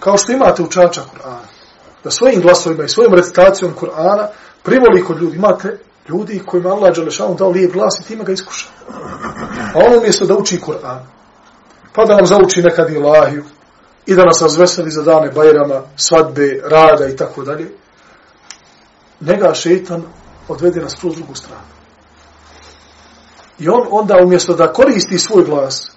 Kao 0.00 0.18
što 0.18 0.32
imate 0.32 0.62
učača 0.62 1.02
Kur'ana. 1.02 1.57
Da 2.04 2.10
svojim 2.10 2.40
glasovima 2.40 2.84
i 2.84 2.88
svojim 2.88 3.14
recitacijom 3.14 3.74
Kur'ana 3.80 4.26
privoli 4.62 5.04
kod 5.04 5.22
ljudi. 5.22 5.36
Imate 5.36 5.78
ljudi 6.08 6.42
kojima 6.46 6.70
Allah 6.70 6.94
Đelešanu 6.94 7.34
dao 7.34 7.50
lijep 7.50 7.72
glas 7.72 8.00
i 8.00 8.08
time 8.08 8.24
ga 8.24 8.32
iskuša. 8.32 8.66
A 9.74 9.78
on 9.86 9.98
umjesto 9.98 10.26
da 10.26 10.36
uči 10.36 10.60
Kur'an, 10.60 11.06
pa 11.92 12.04
da 12.04 12.16
nam 12.16 12.26
zauči 12.26 12.62
nekad 12.62 12.90
ilahiju 12.90 13.44
i 14.06 14.14
da 14.14 14.24
nas 14.24 14.42
razveseli 14.42 14.90
za 14.90 15.02
dane 15.02 15.30
bajrama, 15.30 15.82
svadbe, 15.96 16.60
rada 16.64 17.06
i 17.08 17.16
tako 17.16 17.42
dalje, 17.42 17.68
njega 19.20 19.54
šeitan 19.54 20.02
odvede 20.48 20.80
nas 20.80 20.94
kroz 21.00 21.14
drugu 21.14 21.34
stranu. 21.34 21.78
I 23.58 23.68
on 23.68 23.86
onda 23.90 24.16
umjesto 24.24 24.54
da 24.54 24.72
koristi 24.72 25.18
svoj 25.18 25.44
glas 25.44 25.90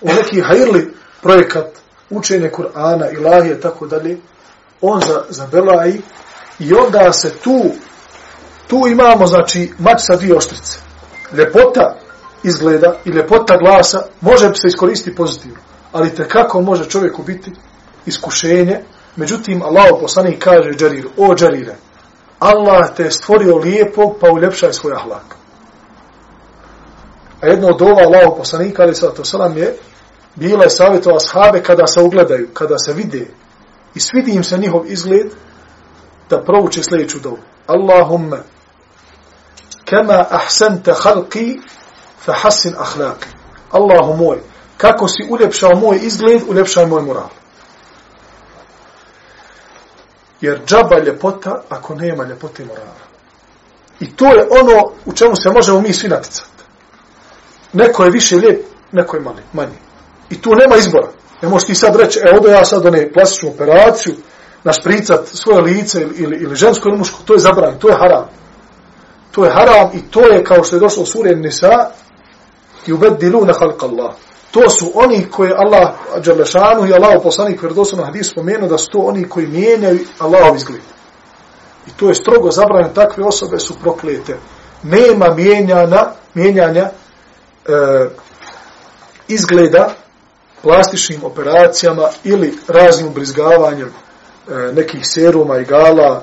u 0.00 0.08
neki 0.08 0.40
hajrli 0.40 0.94
projekat 1.22 1.66
učenje 2.10 2.50
Kur'ana, 2.50 3.12
ilahije, 3.12 3.60
tako 3.60 3.86
dalje, 3.86 4.16
on 4.80 5.00
za, 5.00 5.24
zabelaji 5.28 6.02
i 6.58 6.74
onda 6.74 7.12
se 7.12 7.30
tu 7.30 7.62
tu 8.70 8.86
imamo, 8.88 9.26
znači, 9.26 9.72
mač 9.78 9.98
sa 9.98 10.16
dvije 10.16 10.36
oštrice. 10.36 10.78
Ljepota 11.32 11.96
izgleda 12.42 12.94
i 13.04 13.10
ljepota 13.10 13.56
glasa 13.56 14.02
može 14.20 14.54
se 14.54 14.68
iskoristiti 14.68 15.16
pozitivno, 15.16 15.58
ali 15.92 16.14
te 16.14 16.28
kako 16.28 16.60
može 16.60 16.84
čovjeku 16.84 17.22
biti 17.22 17.52
iskušenje, 18.06 18.80
međutim, 19.16 19.62
Allah 19.62 19.86
poslanik 20.00 20.44
kaže 20.44 20.70
Džariru, 20.70 21.10
o 21.16 21.34
Džarire, 21.34 21.76
Allah 22.38 22.94
te 22.96 23.02
je 23.02 23.10
stvorio 23.10 23.56
lijepo, 23.56 24.14
pa 24.20 24.30
uljepšaj 24.30 24.72
svoj 24.72 24.92
ahlak. 24.92 25.36
A 27.40 27.46
jedno 27.46 27.68
od 27.68 27.82
ova 27.82 28.02
Allah 28.02 28.34
poslanika, 28.36 28.82
ali 28.82 28.94
sada 28.94 29.14
to 29.14 29.24
salam 29.24 29.56
je, 29.56 29.76
bila 30.34 30.64
je 30.64 30.70
savjetova 30.70 31.16
ashabe 31.16 31.62
kada 31.62 31.86
se 31.86 32.00
ugledaju, 32.00 32.48
kada 32.54 32.78
se 32.78 32.92
vide 32.92 33.26
i 33.94 34.00
svidi 34.00 34.30
im 34.30 34.44
se 34.44 34.58
njihov 34.58 34.82
izgled, 34.86 35.26
da 36.30 36.42
prouče 36.42 36.82
sljedeću 36.82 37.18
dovu. 37.18 37.38
Allahumma, 37.66 38.38
kema 39.84 40.26
ahsanta 40.30 40.92
halqi, 40.92 41.60
fa 42.20 42.32
hasin 42.32 42.74
ahlaki. 42.78 43.28
Allahu 43.70 44.16
moj, 44.16 44.38
kako 44.76 45.08
si 45.08 45.26
uljepšao 45.30 45.74
moj 45.74 45.98
izgled, 46.02 46.42
uljepšaj 46.48 46.86
moj 46.86 47.02
moral. 47.02 47.28
Jer 50.40 50.60
džaba 50.66 50.98
ljepota 50.98 51.62
ako 51.68 51.94
nema 51.94 52.24
ljepote 52.24 52.64
morala. 52.64 53.10
I 54.00 54.16
to 54.16 54.26
je 54.26 54.46
ono 54.50 54.92
u 55.04 55.12
čemu 55.12 55.36
se 55.36 55.50
možemo 55.50 55.80
mi 55.80 55.92
svi 55.92 56.08
naticati. 56.08 56.50
neko 57.72 58.04
je 58.04 58.10
više 58.10 58.36
lijep, 58.36 58.66
neko 58.92 59.16
je 59.16 59.22
mali, 59.22 59.42
manji. 59.52 59.78
I 60.30 60.42
tu 60.42 60.54
nema 60.54 60.76
izbora. 60.76 61.08
Ne 61.42 61.48
možeš 61.48 61.66
ti 61.66 61.74
sad 61.74 61.96
reći, 61.96 62.18
e, 62.18 62.36
odo 62.36 62.48
ja 62.48 62.64
sad 62.64 62.86
one 62.86 63.12
plastičnu 63.12 63.48
operaciju, 63.48 64.14
našpricat 64.64 65.20
svoje 65.26 65.60
lice 65.60 66.00
ili, 66.00 66.14
ili, 66.16 66.36
ili 66.36 66.56
žensko 66.56 66.88
ili 66.88 66.98
muško, 66.98 67.18
to 67.24 67.34
je 67.34 67.40
zabranjeno, 67.40 67.78
to 67.78 67.88
je 67.88 67.96
haram. 67.96 68.28
To 69.30 69.44
je 69.44 69.50
haram 69.50 69.90
i 69.94 70.02
to 70.10 70.20
je 70.20 70.44
kao 70.44 70.64
što 70.64 70.76
je 70.76 70.80
došlo 70.80 71.02
u 71.02 71.06
suri 71.06 71.36
Nisa 71.36 71.90
i 72.86 72.92
ubedilu 72.92 73.44
na 73.44 73.52
halka 73.52 73.86
Allah. 73.86 74.12
To 74.50 74.70
su 74.70 74.90
oni 74.94 75.26
koji 75.30 75.52
Allah, 75.52 75.90
Đalešanu 76.24 76.86
i 76.86 76.92
Allah 76.92 77.20
poslanik 77.22 77.62
vjerodoslovno 77.62 78.06
hadis 78.06 78.30
spomenu 78.30 78.68
da 78.68 78.78
su 78.78 78.86
to 78.92 78.98
oni 78.98 79.28
koji 79.28 79.46
mijenjaju 79.46 79.98
Allahov 80.18 80.56
izgled. 80.56 80.80
I 81.86 81.90
to 81.90 82.08
je 82.08 82.14
strogo 82.14 82.50
zabranjeno, 82.50 82.94
takve 82.94 83.24
osobe 83.24 83.58
su 83.58 83.74
proklete. 83.82 84.36
Nema 84.82 85.34
mijenjana, 85.34 86.12
mijenjanja 86.34 86.82
e, 86.82 86.90
izgleda 89.28 89.94
plastičnim 90.62 91.24
operacijama 91.24 92.08
ili 92.24 92.58
raznim 92.68 93.08
ubrizgavanjem 93.08 93.88
e, 93.88 94.52
nekih 94.72 95.00
seruma 95.02 95.58
i 95.58 95.64
gala 95.64 96.22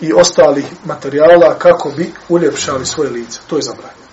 i 0.00 0.12
ostalih 0.12 0.64
materijala 0.84 1.58
kako 1.58 1.90
bi 1.90 2.12
uljepšali 2.28 2.86
svoje 2.86 3.10
lice. 3.10 3.40
To 3.46 3.56
je 3.56 3.62
zabranjeno. 3.62 4.08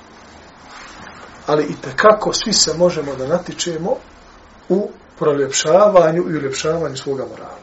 Ali 1.48 1.64
i 1.64 1.76
tekako 1.82 2.34
svi 2.34 2.54
se 2.54 2.74
možemo 2.74 3.16
da 3.16 3.28
natičemo 3.28 3.96
u 4.70 4.90
proljepšavanju 5.20 6.22
i 6.30 6.36
uljepšavanju 6.36 6.98
svoga 6.98 7.26
morala. 7.26 7.60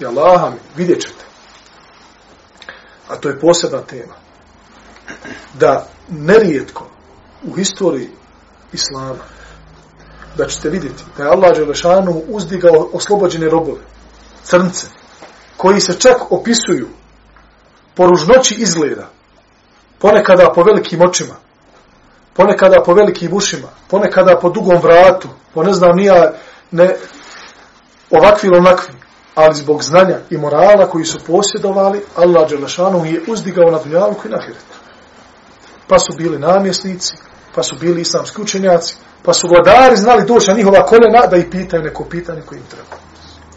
I 0.00 0.06
Allah 0.06 0.52
mi, 0.52 0.58
vidjet 0.76 1.02
ćete. 1.02 1.24
A 3.08 3.16
to 3.16 3.28
je 3.28 3.40
posebna 3.40 3.80
tema. 3.80 4.14
Da 5.54 5.88
nerijetko 6.08 6.86
u 7.44 7.52
historiji 7.52 8.10
Islama 8.72 9.14
da 10.36 10.46
ćete 10.46 10.68
vidjeti 10.68 11.02
da 11.16 11.22
je 11.22 11.30
Allah 11.30 11.56
Đelešanu 11.56 12.22
uzdigao 12.28 12.88
oslobođene 12.92 13.48
robove, 13.48 13.80
crnce, 14.42 14.86
koji 15.56 15.80
se 15.80 15.98
čak 15.98 16.32
opisuju 16.32 16.88
po 17.94 18.06
ružnoći 18.06 18.54
izgleda, 18.54 19.08
ponekada 19.98 20.52
po 20.54 20.62
velikim 20.62 21.02
očima, 21.02 21.34
ponekada 22.34 22.82
po 22.82 22.94
velikim 22.94 23.32
ušima, 23.32 23.68
ponekada 23.88 24.38
po 24.40 24.50
dugom 24.50 24.76
vratu, 24.82 25.28
po 25.54 25.62
ne 25.62 25.72
znam 25.72 25.96
nija, 25.96 26.32
ne 26.70 26.96
ovakvi 28.10 28.46
ili 28.46 28.58
onakvi, 28.58 28.94
ali 29.34 29.54
zbog 29.54 29.82
znanja 29.82 30.18
i 30.30 30.36
morala 30.36 30.90
koji 30.90 31.04
su 31.04 31.18
posjedovali, 31.26 32.02
Allah 32.16 32.48
Đelešanu 32.48 33.04
je 33.04 33.22
uzdigao 33.28 33.70
na 33.70 33.78
dunjalku 33.78 34.28
i 34.28 34.30
na 34.30 34.40
hiretu. 34.40 34.77
Pa 35.88 35.98
su 35.98 36.16
bili 36.16 36.38
namjesnici, 36.38 37.14
pa 37.54 37.62
su 37.62 37.76
bili 37.80 38.00
islamski 38.00 38.42
učenjaci, 38.42 38.96
pa 39.22 39.32
su 39.32 39.48
vladari 39.48 39.96
znali 39.96 40.24
doći 40.24 40.50
na 40.50 40.56
njihova 40.56 40.86
koljena 40.86 41.26
da 41.26 41.36
ih 41.36 41.46
pitaju 41.50 41.82
neko 41.82 42.04
pitanje 42.04 42.42
koje 42.42 42.58
im 42.58 42.64
treba. 42.70 43.02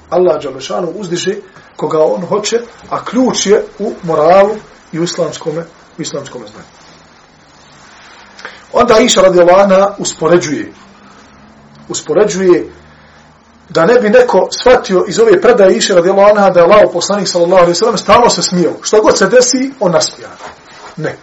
Allah 0.10 0.44
Đalešanu 0.44 0.94
uzdiže 0.96 1.36
koga 1.76 2.00
on 2.04 2.22
hoće, 2.26 2.62
a 2.90 3.06
ključ 3.06 3.46
je 3.46 3.64
u 3.80 3.94
moralu 4.04 4.56
i 4.92 5.00
u 5.00 5.04
islamskom, 5.04 5.58
u 5.98 6.02
islamskom 6.02 6.42
znanju. 6.42 6.68
Onda 8.74 9.00
Iša 9.00 9.22
radijalana 9.22 9.96
uspoređuje, 9.98 10.72
uspoređuje 11.90 12.70
da 13.70 13.86
ne 13.86 14.00
bi 14.00 14.10
neko 14.10 14.48
shvatio 14.62 15.06
iz 15.08 15.20
ove 15.20 15.42
predaje 15.42 15.78
Iša 15.78 15.96
radijalana 15.96 16.50
da 16.50 16.60
je 16.60 16.66
Allah 16.66 16.90
poslanik 16.94 17.28
sallallahu 17.28 17.62
alaihi 17.62 17.76
sallam 17.76 17.98
stalno 17.98 18.30
se 18.30 18.42
smijao. 18.42 18.74
Što 18.82 19.02
god 19.02 19.18
se 19.18 19.28
desi, 19.28 19.74
on 19.80 19.92
naspija. 19.92 20.30
Ne. 20.98 21.18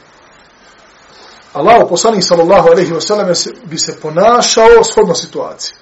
Allah 1.52 1.86
poslanik 1.88 2.24
sallallahu 2.24 2.68
alaihi 2.68 2.92
wa 2.92 3.00
sallam 3.00 3.32
bi 3.64 3.78
se 3.78 4.00
ponašao 4.00 4.84
shodno 4.84 5.14
situaciji. 5.14 5.74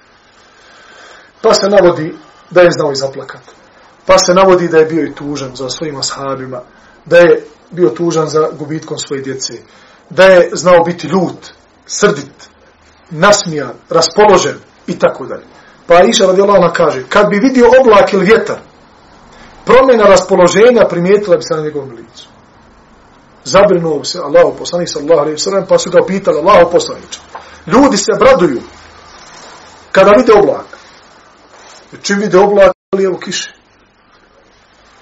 Pa 1.43 1.55
se 1.55 1.69
navodi 1.69 2.15
da 2.51 2.61
je 2.61 2.71
znao 2.71 2.93
i 2.93 2.97
zaplakat. 2.97 3.41
Pa 4.07 4.19
se 4.19 4.35
navodi 4.35 4.69
da 4.69 4.79
je 4.79 4.85
bio 4.85 5.05
i 5.05 5.15
tužan 5.15 5.57
za 5.57 5.69
svojim 5.69 5.97
ashabima, 5.97 6.61
da 7.05 7.19
je 7.19 7.45
bio 7.71 7.89
tužan 7.89 8.29
za 8.29 8.49
gubitkom 8.59 8.99
svoje 8.99 9.23
djece, 9.23 9.55
da 10.11 10.25
je 10.25 10.51
znao 10.53 10.85
biti 10.85 11.07
ljut, 11.07 11.53
srdit, 11.87 12.49
nasmijan, 13.11 13.73
raspoložen 13.91 14.57
i 14.87 14.99
tako 14.99 15.27
dalje. 15.27 15.45
Pa 15.87 16.03
Iša 16.03 16.27
radijallahu 16.27 16.63
ona 16.63 16.73
kaže, 16.73 17.03
kad 17.09 17.29
bi 17.31 17.39
vidio 17.39 17.71
oblak 17.81 18.13
ili 18.13 18.25
vjetar, 18.25 18.59
promjena 19.65 20.05
raspoloženja 20.05 20.83
primijetila 20.91 21.37
bi 21.37 21.43
se 21.43 21.55
na 21.55 21.63
njegovom 21.63 21.91
licu 21.91 22.36
zabrinuo 23.47 24.05
se 24.05 24.19
Allahu 24.19 24.57
poslanik 24.59 24.89
sallallahu 24.89 25.21
alejhi 25.21 25.35
ve 25.35 25.39
sellem 25.39 25.67
pa 25.67 25.79
su 25.79 25.91
ga 25.91 26.07
pitali 26.07 26.39
Allahu 26.39 26.71
poslanice 26.71 27.19
ljudi 27.67 27.97
se 27.97 28.13
braduju 28.19 28.63
kada 29.93 30.11
vide 30.11 30.33
oblak. 30.33 30.67
E, 31.93 31.97
čim 32.03 32.19
vide 32.19 32.39
oblak 32.39 32.73
ali 32.93 33.05
evo 33.05 33.19
kiše 33.19 33.57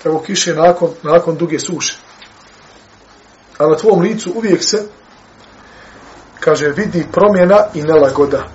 evo 0.04 0.22
kiše 0.26 0.54
nakon, 0.54 0.90
nakon 1.02 1.36
duge 1.36 1.58
suše. 1.58 1.98
A 3.58 3.66
na 3.66 3.76
tvom 3.76 4.00
licu 4.00 4.32
uvijek 4.36 4.64
se 4.64 4.86
kaže 6.40 6.66
vidi 6.68 7.06
promjena 7.12 7.64
i 7.74 7.82
nelagoda. 7.82 8.48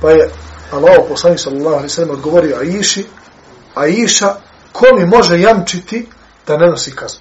Pa 0.00 0.10
je 0.10 0.30
Allah 0.72 0.96
poslanik 1.08 1.40
sallallahu 1.40 1.68
alejhi 1.68 1.84
ve 1.84 1.88
sellem 1.88 2.10
odgovorio 2.10 2.56
Aiši 2.56 3.06
Aisha 3.74 4.36
ko 4.78 4.86
mi 4.96 5.06
može 5.06 5.40
jamčiti 5.40 6.06
da 6.46 6.56
ne 6.56 6.66
nosi 6.66 6.90
kaznu? 6.96 7.20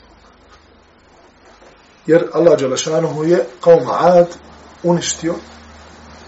Jer 2.07 2.29
Allah 2.33 2.59
Đelešanuhu 2.59 3.23
je 3.23 3.45
kao 3.61 3.79
Maad 3.85 4.27
uništio 4.83 5.33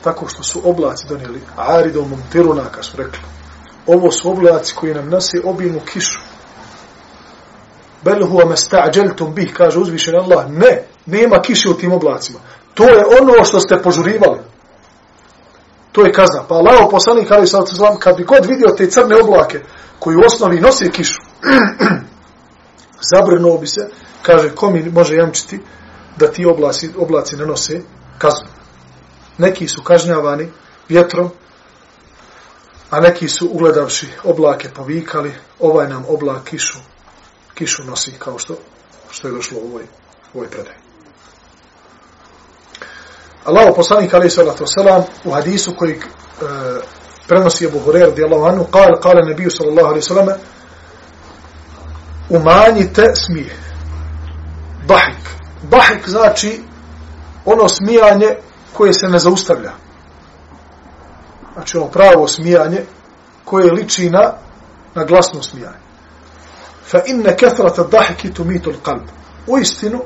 tako 0.04 0.28
što 0.28 0.44
su 0.44 0.62
oblaci 0.64 1.08
donijeli 1.10 1.42
Aridom 1.56 2.10
Mumtiruna, 2.10 2.64
kao 2.72 2.84
su 2.84 2.98
rekli. 2.98 3.20
Ovo 3.88 4.12
su 4.12 4.32
oblaci 4.32 4.74
koji 4.76 4.94
nam 4.94 5.10
nose 5.10 5.38
obilnu 5.44 5.80
kišu. 5.80 6.20
Bel 8.04 8.24
huwa 8.24 8.46
mesta'đeltum 8.46 9.34
bih, 9.34 9.54
kaže 9.58 9.80
uzvišen 9.80 10.16
Allah. 10.16 10.50
Ne, 10.50 10.84
nema 11.06 11.42
kiše 11.42 11.70
u 11.70 11.74
tim 11.74 11.92
oblacima. 11.92 12.40
To 12.74 12.84
je 12.84 13.04
ono 13.22 13.46
što 13.46 13.60
ste 13.60 13.82
požurivali. 13.82 14.40
To 15.98 16.06
je 16.06 16.14
kazna. 16.14 16.44
Pa 16.48 16.56
Allah 16.56 16.88
poslanik, 16.92 17.32
ali 17.32 17.48
sad 17.48 17.66
kad 18.00 18.18
bi 18.18 18.24
god 18.24 18.46
vidio 18.46 18.76
te 18.78 18.90
crne 18.90 19.16
oblake, 19.16 19.60
koji 20.00 20.16
u 20.16 20.26
osnovi 20.26 20.60
nosi 20.60 20.92
kišu, 20.92 21.22
zabrnuo 23.12 23.58
bi 23.58 23.68
se, 23.68 23.90
kaže, 24.22 24.56
ko 24.56 24.70
mi 24.70 24.90
može 24.90 25.16
jamčiti 25.16 25.60
da 26.18 26.32
ti 26.32 26.46
oblaci, 26.46 26.90
oblaci 26.98 27.36
ne 27.36 27.46
nose 27.46 27.82
kaznu. 28.18 28.48
Neki 29.38 29.68
su 29.68 29.84
kažnjavani 29.84 30.48
vjetrom, 30.90 31.30
a 32.90 33.00
neki 33.00 33.28
su 33.28 33.50
ugledavši 33.52 34.08
oblake 34.24 34.70
povikali, 34.70 35.34
ovaj 35.60 35.88
nam 35.88 36.06
oblak 36.10 36.44
kišu, 36.44 36.78
kišu 37.54 37.84
nosi 37.84 38.12
kao 38.20 38.40
što, 38.40 38.58
što 39.10 39.28
je 39.28 39.34
došlo 39.34 39.60
u 39.62 39.68
ovoj, 39.68 39.84
u 40.34 40.38
ovoj 40.38 40.50
predaj. 40.50 40.87
Allaho 43.48 43.74
poslanik 43.76 44.14
alaih 44.14 44.32
sallatu 44.32 44.64
wasalam 44.64 45.04
u 45.26 45.32
hadisu 45.32 45.76
koji 45.78 45.96
uh, 45.96 46.48
prenosi 47.28 47.68
Abu 47.68 47.80
Hurair 47.80 48.12
di 48.12 48.24
Allaho 48.24 48.46
anu, 48.46 48.66
kal, 48.72 49.00
kale 49.02 49.22
nebiju 49.26 49.52
sallallahu 49.52 49.88
alaih 49.88 50.04
sallame, 50.04 50.34
umanjite 52.30 53.16
smije. 53.16 53.56
Bahik. 54.88 55.30
Bahik 55.64 56.10
znači 56.10 56.62
ono 57.46 57.68
smijanje 57.70 58.36
koje 58.74 58.94
se 58.94 59.08
ne 59.08 59.20
zaustavlja. 59.20 59.72
Znači 61.54 61.78
ono 61.78 61.88
pravo 61.88 62.28
smijanje 62.28 62.82
koje 63.46 63.72
liči 63.72 64.10
na, 64.10 64.32
na 64.96 65.04
glasno 65.04 65.44
smijanje. 65.44 65.78
Fa 66.92 67.00
inne 67.06 67.38
kethrata 67.38 67.84
dahiki 67.84 68.34
tumitul 68.34 68.74
kalb. 68.84 69.04
U 69.48 69.58
istinu, 69.58 70.02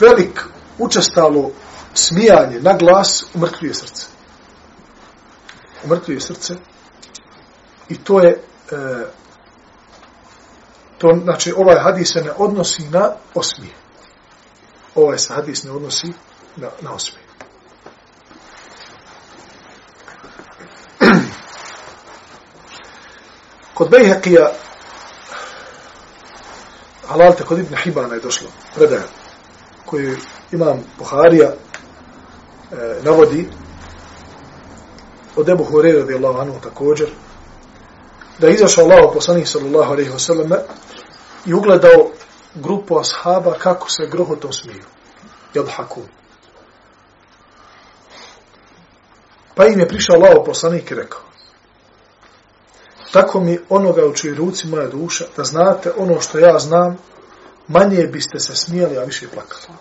velik 0.00 0.44
učestalo 0.78 1.50
smijanje 1.94 2.60
na 2.60 2.72
glas 2.72 3.24
umrtvuje 3.34 3.74
srce. 3.74 4.06
Umrtvuje 5.84 6.20
srce. 6.20 6.54
I 7.88 7.98
to 7.98 8.20
je 8.20 8.30
e, 8.30 8.36
to 10.98 11.08
znači 11.22 11.52
ovaj 11.56 11.78
hadis 11.78 12.12
se 12.12 12.20
ne 12.20 12.30
odnosi 12.36 12.82
na 12.88 13.12
osmije. 13.34 13.72
Ovaj 14.94 15.18
se 15.18 15.32
hadis 15.34 15.64
ne 15.64 15.70
odnosi 15.70 16.12
na, 16.56 16.68
na 16.80 16.92
osmije. 16.92 17.24
Kod 23.74 23.90
Bejhekija 23.90 24.50
halalte 27.08 27.44
kod 27.44 27.58
Ibn 27.58 27.76
Hibana 27.76 28.14
je 28.14 28.20
došlo 28.20 28.48
predaja 28.74 29.02
koju 29.86 30.16
imam 30.52 30.84
Buharija 30.98 31.52
e, 32.74 33.00
navodi 33.02 33.48
od 35.36 35.48
Ebu 35.48 35.64
Hureyre 35.64 35.98
radijallahu 35.98 36.38
anhu 36.38 36.60
također, 36.60 37.08
da 38.38 38.46
je 38.46 38.54
izašao 38.54 38.84
Allah 38.84 39.10
poslanih 39.14 39.48
sallallahu 39.48 39.92
alaihi 39.92 40.10
wa 40.10 40.18
sallam 40.18 40.50
i 41.46 41.54
ugledao 41.54 42.10
grupu 42.54 42.98
ashaba 42.98 43.54
kako 43.58 43.90
se 43.90 44.06
grohotom 44.06 44.52
smiju. 44.52 44.84
yadhakun. 45.54 46.06
Pa 49.54 49.66
im 49.66 49.80
je 49.80 49.88
prišao 49.88 50.16
Allah 50.16 50.42
poslanik 50.46 50.90
i 50.90 50.94
rekao, 50.94 51.20
tako 53.12 53.40
mi 53.40 53.58
onoga 53.68 54.06
u 54.06 54.14
čoj 54.14 54.34
ruci 54.34 54.66
moja 54.66 54.88
duša, 54.88 55.24
da 55.36 55.44
znate 55.44 55.92
ono 55.96 56.20
što 56.20 56.38
ja 56.38 56.58
znam, 56.58 56.98
manje 57.68 58.06
biste 58.06 58.38
se 58.38 58.56
smijali, 58.56 58.98
a 58.98 59.04
više 59.04 59.28
plakali. 59.28 59.78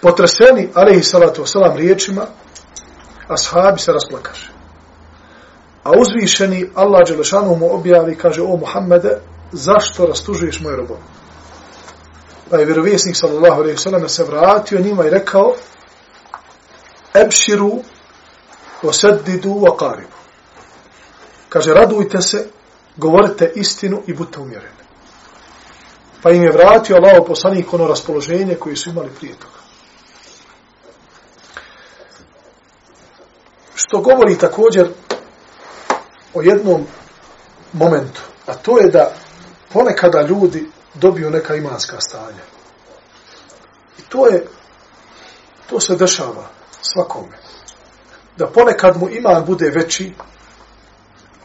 Potreseni, 0.00 0.68
alaihi 0.74 1.02
salatu 1.02 1.42
wasalam, 1.42 1.76
riječima, 1.76 2.26
ashabi 3.28 3.80
se 3.80 3.92
rasplakaše. 3.92 4.52
A 5.84 5.90
uzvišeni 6.00 6.70
Allah 6.74 7.08
Đelešanu 7.08 7.56
mu 7.56 7.74
objavi, 7.74 8.16
kaže, 8.16 8.42
o 8.42 8.56
Muhammede, 8.56 9.18
zašto 9.52 10.06
rastužuješ 10.06 10.60
moju 10.60 10.76
robove? 10.76 11.00
Pa 12.50 12.56
je 12.56 12.64
vjerovjesnik 12.64 13.16
sallallahu 13.16 13.60
alaihi 13.60 13.78
sallam 13.78 14.08
se 14.08 14.24
vratio 14.24 14.80
njima 14.80 15.06
i 15.06 15.10
rekao, 15.10 15.54
ebširu, 17.14 17.72
osedidu, 18.82 19.58
vakaribu. 19.58 20.18
Kaže, 21.48 21.74
radujte 21.74 22.20
se, 22.20 22.46
govorite 22.96 23.52
istinu 23.54 24.02
i 24.06 24.14
budite 24.14 24.40
umjereni. 24.40 24.78
Pa 26.22 26.30
im 26.30 26.42
je 26.42 26.52
vratio 26.52 26.96
Allah 26.96 27.24
poslanik 27.26 27.72
ono 27.72 27.86
raspoloženje 27.86 28.54
koje 28.54 28.76
su 28.76 28.90
imali 28.90 29.10
prije 29.18 29.34
toga. 29.34 29.57
Što 33.80 34.00
govori 34.00 34.38
također 34.38 34.88
o 36.34 36.42
jednom 36.42 36.86
momentu, 37.72 38.20
a 38.46 38.54
to 38.54 38.78
je 38.78 38.90
da 38.90 39.14
ponekada 39.72 40.22
ljudi 40.22 40.70
dobiju 40.94 41.30
neka 41.30 41.54
imanska 41.54 42.00
stanja. 42.00 42.44
I 43.98 44.02
to 44.08 44.26
je, 44.26 44.46
to 45.70 45.80
se 45.80 45.96
dešava 45.96 46.48
svakome. 46.82 47.38
Da 48.36 48.46
ponekad 48.46 48.96
mu 48.96 49.08
iman 49.10 49.44
bude 49.44 49.70
veći, 49.70 50.12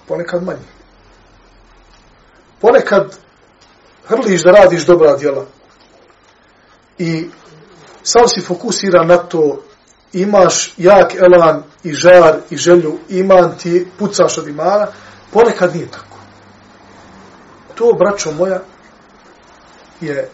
ponekad 0.08 0.44
manji. 0.44 0.68
Ponekad 2.62 3.18
hrliš 4.06 4.44
da 4.44 4.52
radiš 4.52 4.86
dobra 4.86 5.16
djela 5.16 5.46
i 6.98 7.30
sam 8.04 8.28
si 8.28 8.42
fokusiran 8.42 9.08
na 9.08 9.18
to, 9.18 9.64
imaš 10.14 10.74
jak 10.78 11.16
elan 11.16 11.64
i 11.84 11.94
žar 11.94 12.36
i 12.50 12.58
želju, 12.58 12.98
iman 13.10 13.58
ti, 13.58 13.88
pucaš 14.00 14.38
od 14.38 14.48
imana, 14.48 14.88
ponekad 15.32 15.76
nije 15.76 15.92
tako. 15.92 16.18
To, 17.76 17.94
braćo 18.00 18.32
moja, 18.32 18.62
je 20.02 20.30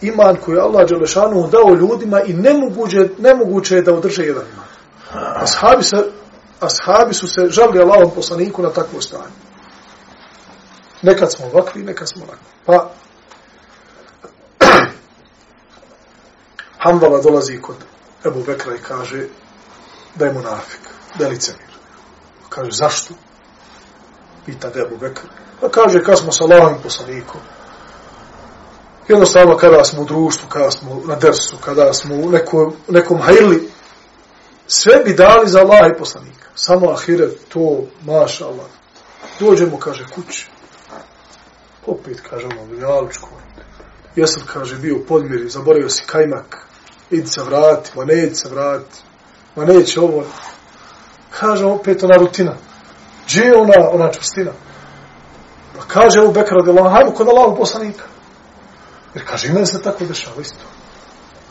iman 0.00 0.36
koji 0.44 0.58
Allah 0.58 0.88
Đelešanu 0.88 1.48
dao 1.48 1.74
ljudima 1.74 2.22
i 2.22 2.32
nemoguće, 2.32 3.08
nemoguće 3.18 3.76
je 3.76 3.82
da 3.82 3.94
održe 3.94 4.22
jedan 4.22 4.44
iman. 4.52 4.66
Ashabi, 5.42 5.82
se, 5.82 5.96
ashabi 6.60 7.14
su 7.14 7.28
se 7.28 7.48
žalili 7.48 7.80
Allahom 7.80 8.10
poslaniku 8.14 8.62
na 8.62 8.70
takvo 8.70 9.00
stanje. 9.00 9.34
Nekad 11.02 11.32
smo 11.32 11.46
ovakvi, 11.46 11.82
nekad 11.82 12.08
smo 12.08 12.22
onakvi. 12.22 12.46
Pa 12.66 12.90
Hanbala 16.84 17.20
dolazi 17.20 17.60
kod 17.60 17.76
Ebu 18.26 18.44
Bekra 18.46 18.74
i 18.74 18.78
kaže 18.78 19.26
da 20.14 20.26
je 20.26 20.32
munafik, 20.32 20.80
da 21.18 21.24
je 21.24 21.30
licemir. 21.30 21.76
Kaže, 22.48 22.70
zašto? 22.72 23.14
Pita 24.46 24.70
ga 24.70 24.80
Ebu 24.80 24.96
Bekra. 24.96 25.28
Pa 25.60 25.68
kaže, 25.68 26.04
kad 26.04 26.18
smo 26.18 26.32
sa 26.32 26.44
Allahom 26.44 26.82
poslanikom, 26.82 27.40
jednostavno 29.08 29.56
kada 29.56 29.84
smo 29.84 30.02
u 30.02 30.04
društvu, 30.04 30.48
kada 30.48 30.70
smo 30.70 31.02
na 31.04 31.14
dersu, 31.14 31.56
kada 31.64 31.92
smo 31.92 32.14
u 32.14 32.30
nekom, 32.30 32.72
nekom 32.88 33.20
hajli, 33.20 33.70
sve 34.66 34.96
bi 35.04 35.14
dali 35.14 35.48
za 35.48 35.60
Allah 35.60 35.90
i 35.90 35.98
poslanika. 35.98 36.48
Samo 36.54 36.90
ahiret, 36.90 37.48
to, 37.48 37.82
maša 38.04 38.46
Allah. 38.46 38.66
Dođemo, 39.40 39.78
kaže, 39.78 40.06
kući. 40.14 40.48
Opet, 41.86 42.20
kaže 42.30 42.46
ono, 42.46 42.80
jalučko. 42.80 43.28
Jesam, 44.16 44.42
kaže, 44.52 44.76
bio 44.76 44.96
u 44.96 45.04
podmiri, 45.08 45.48
zaboravio 45.48 45.88
si 45.88 46.04
kajmak. 46.06 46.66
Idi 47.10 47.26
se 47.26 47.42
vrati, 47.42 47.90
ma 47.96 48.04
neće 48.04 48.34
se 48.34 48.48
vrati. 48.48 48.98
Ma 49.56 49.64
neće 49.64 50.00
ovo. 50.00 50.24
Kaže, 51.30 51.64
opet 51.64 52.02
ona 52.02 52.16
rutina. 52.16 52.54
Gdje 53.26 53.42
je 53.42 53.56
ona, 53.56 53.90
ona 53.90 54.12
čvrstina? 54.12 54.52
Pa 55.76 55.82
kaže 55.82 56.20
u 56.20 56.32
Bekara 56.32 56.62
de 56.62 56.70
Allah, 56.70 56.92
hajmo 56.92 57.10
kod 57.10 57.28
Allahu 57.28 57.56
poslanika. 57.56 58.04
Jer 59.14 59.24
kaže, 59.26 59.48
ima 59.48 59.66
se 59.66 59.82
tako 59.82 60.04
dešava 60.04 60.40
isto. 60.40 60.64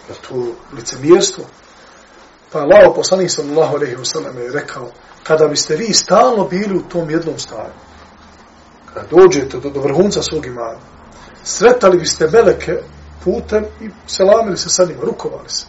Je 0.10 0.16
to 0.16 0.56
licemjerstvo? 0.76 1.43
Pa 2.51 2.60
Allah 2.60 2.91
poslanik 2.95 3.32
sallallahu 3.32 3.76
alaihi 3.76 3.95
wa 3.95 4.06
sallam 4.06 4.38
je 4.38 4.51
rekao, 4.51 4.91
kada 5.24 5.47
biste 5.47 5.76
vi 5.76 5.93
stalno 5.93 6.47
bili 6.47 6.78
u 6.78 6.82
tom 6.82 7.10
jednom 7.10 7.39
stanju, 7.39 7.74
kada 8.93 9.08
dođete 9.08 9.60
do, 9.60 9.70
do 9.70 9.80
vrhunca 9.80 10.22
svog 10.22 10.45
imana, 10.45 10.80
sretali 11.43 11.97
biste 11.97 12.28
meleke 12.28 12.78
putem 13.26 13.65
i 13.82 13.89
selamili 14.07 14.57
se 14.57 14.69
sa 14.69 14.86
njima, 14.86 15.01
rukovali 15.01 15.49
se. 15.49 15.65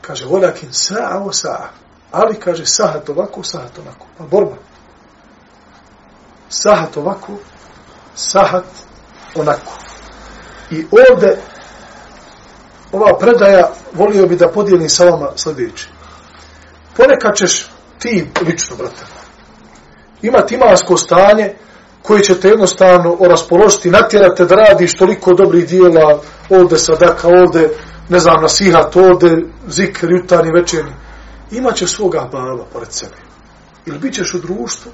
Kaže, 0.00 0.26
volakin 0.26 0.72
sa'a 0.72 1.22
o 1.24 1.32
sa'a. 1.32 1.68
Ali, 2.12 2.40
kaže, 2.40 2.66
sahat 2.66 3.08
ovako, 3.08 3.42
sahat 3.42 3.78
onako. 3.78 4.06
Pa 4.18 4.24
borba. 4.24 4.56
Sahat 6.48 6.96
ovako, 6.96 7.32
sahat 8.14 8.64
onako. 9.34 9.72
I 10.70 10.86
ovde, 11.10 11.38
ova 12.92 13.18
predaja, 13.18 13.70
volio 13.92 14.26
bi 14.26 14.36
da 14.36 14.48
podijelim 14.48 14.88
sa 14.88 15.04
vama 15.04 15.30
sljedeći. 15.36 15.88
Ponekad 16.96 17.36
ćeš 17.36 17.70
ti, 17.98 18.30
lično, 18.46 18.76
brate, 18.76 19.04
imati 20.22 20.54
imansko 20.54 20.96
stanje, 20.96 21.54
koji 22.02 22.22
će 22.22 22.40
te 22.40 22.48
jednostavno 22.48 23.16
oraspoložiti, 23.18 23.90
natjerate 23.90 24.44
da 24.44 24.54
radiš 24.54 24.96
toliko 24.96 25.34
dobrih 25.34 25.68
dijela, 25.68 26.20
ovde 26.50 26.78
sadaka, 26.78 27.28
ovde, 27.28 27.70
ne 28.08 28.18
znam, 28.18 28.42
nasihat, 28.42 28.96
ovde 28.96 29.36
zikr, 29.68 30.10
jutarnji, 30.10 30.52
večerni. 30.52 30.92
Imaće 31.50 31.86
svoga 31.86 32.28
baba 32.32 32.64
pored 32.72 32.92
sebe. 32.92 33.16
Ili 33.86 33.98
bit 33.98 34.14
ćeš 34.14 34.34
u 34.34 34.38
društvu 34.38 34.92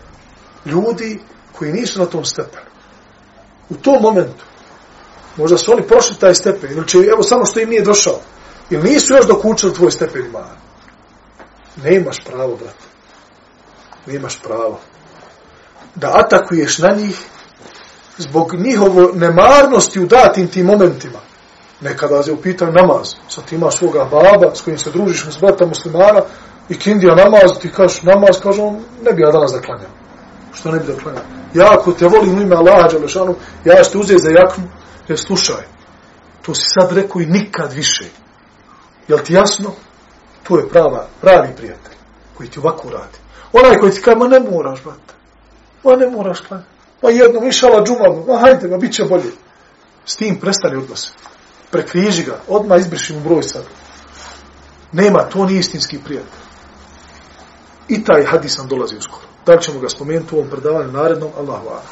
ljudi 0.67 1.21
koji 1.53 1.73
nisu 1.73 1.99
na 1.99 2.07
tom 2.07 2.25
stepenu. 2.25 2.67
U 3.69 3.75
tom 3.75 4.03
momentu, 4.03 4.45
možda 5.37 5.59
su 5.59 5.73
oni 5.73 5.83
prošli 5.83 6.17
taj 6.17 6.35
stepen, 6.35 6.73
ili 6.73 6.89
će, 6.89 6.99
evo 6.99 7.23
samo 7.23 7.45
što 7.45 7.61
im 7.61 7.69
nije 7.69 7.83
došao, 7.83 8.21
ili 8.71 8.91
nisu 8.91 9.15
još 9.15 9.27
dokučili 9.27 9.75
tvoj 9.75 9.91
stepen 9.91 10.27
imana. 10.27 10.57
Nemaš 11.85 12.25
pravo, 12.25 12.57
brate. 12.57 12.85
Nemaš 14.07 14.41
pravo 14.43 14.81
da 15.95 16.11
atakuješ 16.15 16.79
na 16.79 16.89
njih 16.89 17.21
zbog 18.19 18.55
njihovo 18.55 19.11
nemarnosti 19.15 20.01
u 20.01 20.07
datim 20.07 20.49
tim 20.49 20.67
momentima. 20.67 21.19
Nekada 21.81 22.23
je 22.27 22.33
upitan 22.33 22.73
namaz, 22.73 23.15
sad 23.29 23.45
ti 23.45 23.55
imaš 23.55 23.77
svoga 23.77 24.05
baba 24.05 24.55
s 24.55 24.61
kojim 24.61 24.79
se 24.79 24.91
družiš 24.91 25.27
s 25.31 25.39
brata 25.41 25.67
muslimana 25.67 26.21
i 26.69 26.79
kindija 26.79 27.15
namaz, 27.15 27.59
ti 27.61 27.73
kažeš 27.73 28.03
namaz, 28.03 28.41
kaže 28.43 28.63
on, 28.63 28.81
ne 29.03 29.13
bi 29.13 29.23
ja 29.23 29.31
danas 29.31 29.53
da 29.53 29.61
klanjam. 29.61 29.91
Što 30.53 30.71
ne 30.71 30.79
bi 30.79 30.87
da 30.87 30.99
klanjam? 31.03 31.23
Ja 31.55 31.67
ako 31.79 31.93
te 31.93 32.07
volim 32.07 32.39
u 32.39 32.43
ime 32.43 32.57
Allaha 32.57 32.89
Đalešanu, 32.89 33.35
ja 33.65 33.85
ću 33.85 33.91
te 33.91 33.99
uzeti 33.99 34.23
za 34.23 34.31
jaknu, 34.31 34.65
jer 35.09 35.19
slušaj, 35.19 35.65
to 36.43 36.55
si 36.55 36.63
sad 36.75 36.93
rekao 36.93 37.21
i 37.21 37.27
nikad 37.27 37.73
više. 37.73 38.05
Jel 39.09 39.19
ti 39.19 39.35
jasno? 39.35 39.71
To 40.43 40.59
je 40.59 40.69
prava, 40.69 41.07
pravi 41.21 41.49
prijatelj 41.57 41.95
koji 42.37 42.49
ti 42.49 42.59
ovako 42.59 42.91
radi. 42.91 43.19
Onaj 43.53 43.79
koji 43.79 43.93
ti 43.93 44.01
kaže, 44.01 44.17
ma 44.17 44.29
ne 44.29 44.41
moraš, 44.41 44.83
brate. 44.83 45.15
Pa 45.85 45.97
ne 45.97 46.07
moraš 46.11 46.41
klanjati. 46.41 46.71
Pa 47.01 47.11
jedno, 47.11 47.41
mišala 47.41 47.85
džumalu. 47.85 48.25
Ma 48.29 48.39
hajde, 48.39 48.69
ma 48.69 48.77
bit 48.77 48.93
će 48.93 49.05
bolje. 49.05 49.33
S 50.07 50.17
tim 50.17 50.41
prestali 50.41 50.77
odnose. 50.77 51.13
Prekriži 51.71 52.23
ga. 52.23 52.41
Odmah 52.49 52.81
izbriši 52.81 53.13
mu 53.13 53.21
broj 53.21 53.43
sad. 53.43 53.63
Nema, 54.93 55.19
to 55.19 55.45
nije 55.45 55.61
istinski 55.61 55.99
prijatelj. 56.05 56.45
I 57.89 58.05
taj 58.05 58.25
hadis 58.25 58.59
nam 58.59 58.69
dolazi 58.69 58.97
uskoro. 58.97 59.27
Da 59.47 59.53
li 59.53 59.63
ćemo 59.63 59.81
ga 59.81 59.89
spomenuti 59.89 60.35
u 60.35 60.39
ovom 60.39 60.51
predavanju 60.51 60.93
narednom? 60.93 61.31
Allahu 61.39 61.69
ala. 61.69 61.83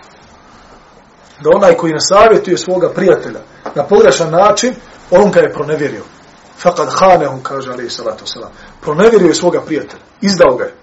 Da 1.40 1.50
onaj 1.54 1.76
koji 1.76 1.92
nasavjetuje 1.92 2.58
svoga 2.58 2.90
prijatelja 2.90 3.40
na 3.74 3.84
pogrešan 3.84 4.30
način, 4.30 4.74
on 5.10 5.30
ga 5.30 5.40
je 5.40 5.52
pronevjerio. 5.52 6.04
Fakad 6.58 6.88
hane, 6.98 7.28
on 7.28 7.40
kaže, 7.42 7.72
alaih 7.72 7.92
salatu 7.92 8.26
salam. 8.26 8.50
Pronevjerio 8.80 9.28
je 9.28 9.34
svoga 9.34 9.60
prijatelja. 9.60 10.02
Izdao 10.20 10.56
ga 10.56 10.64
je 10.64 10.81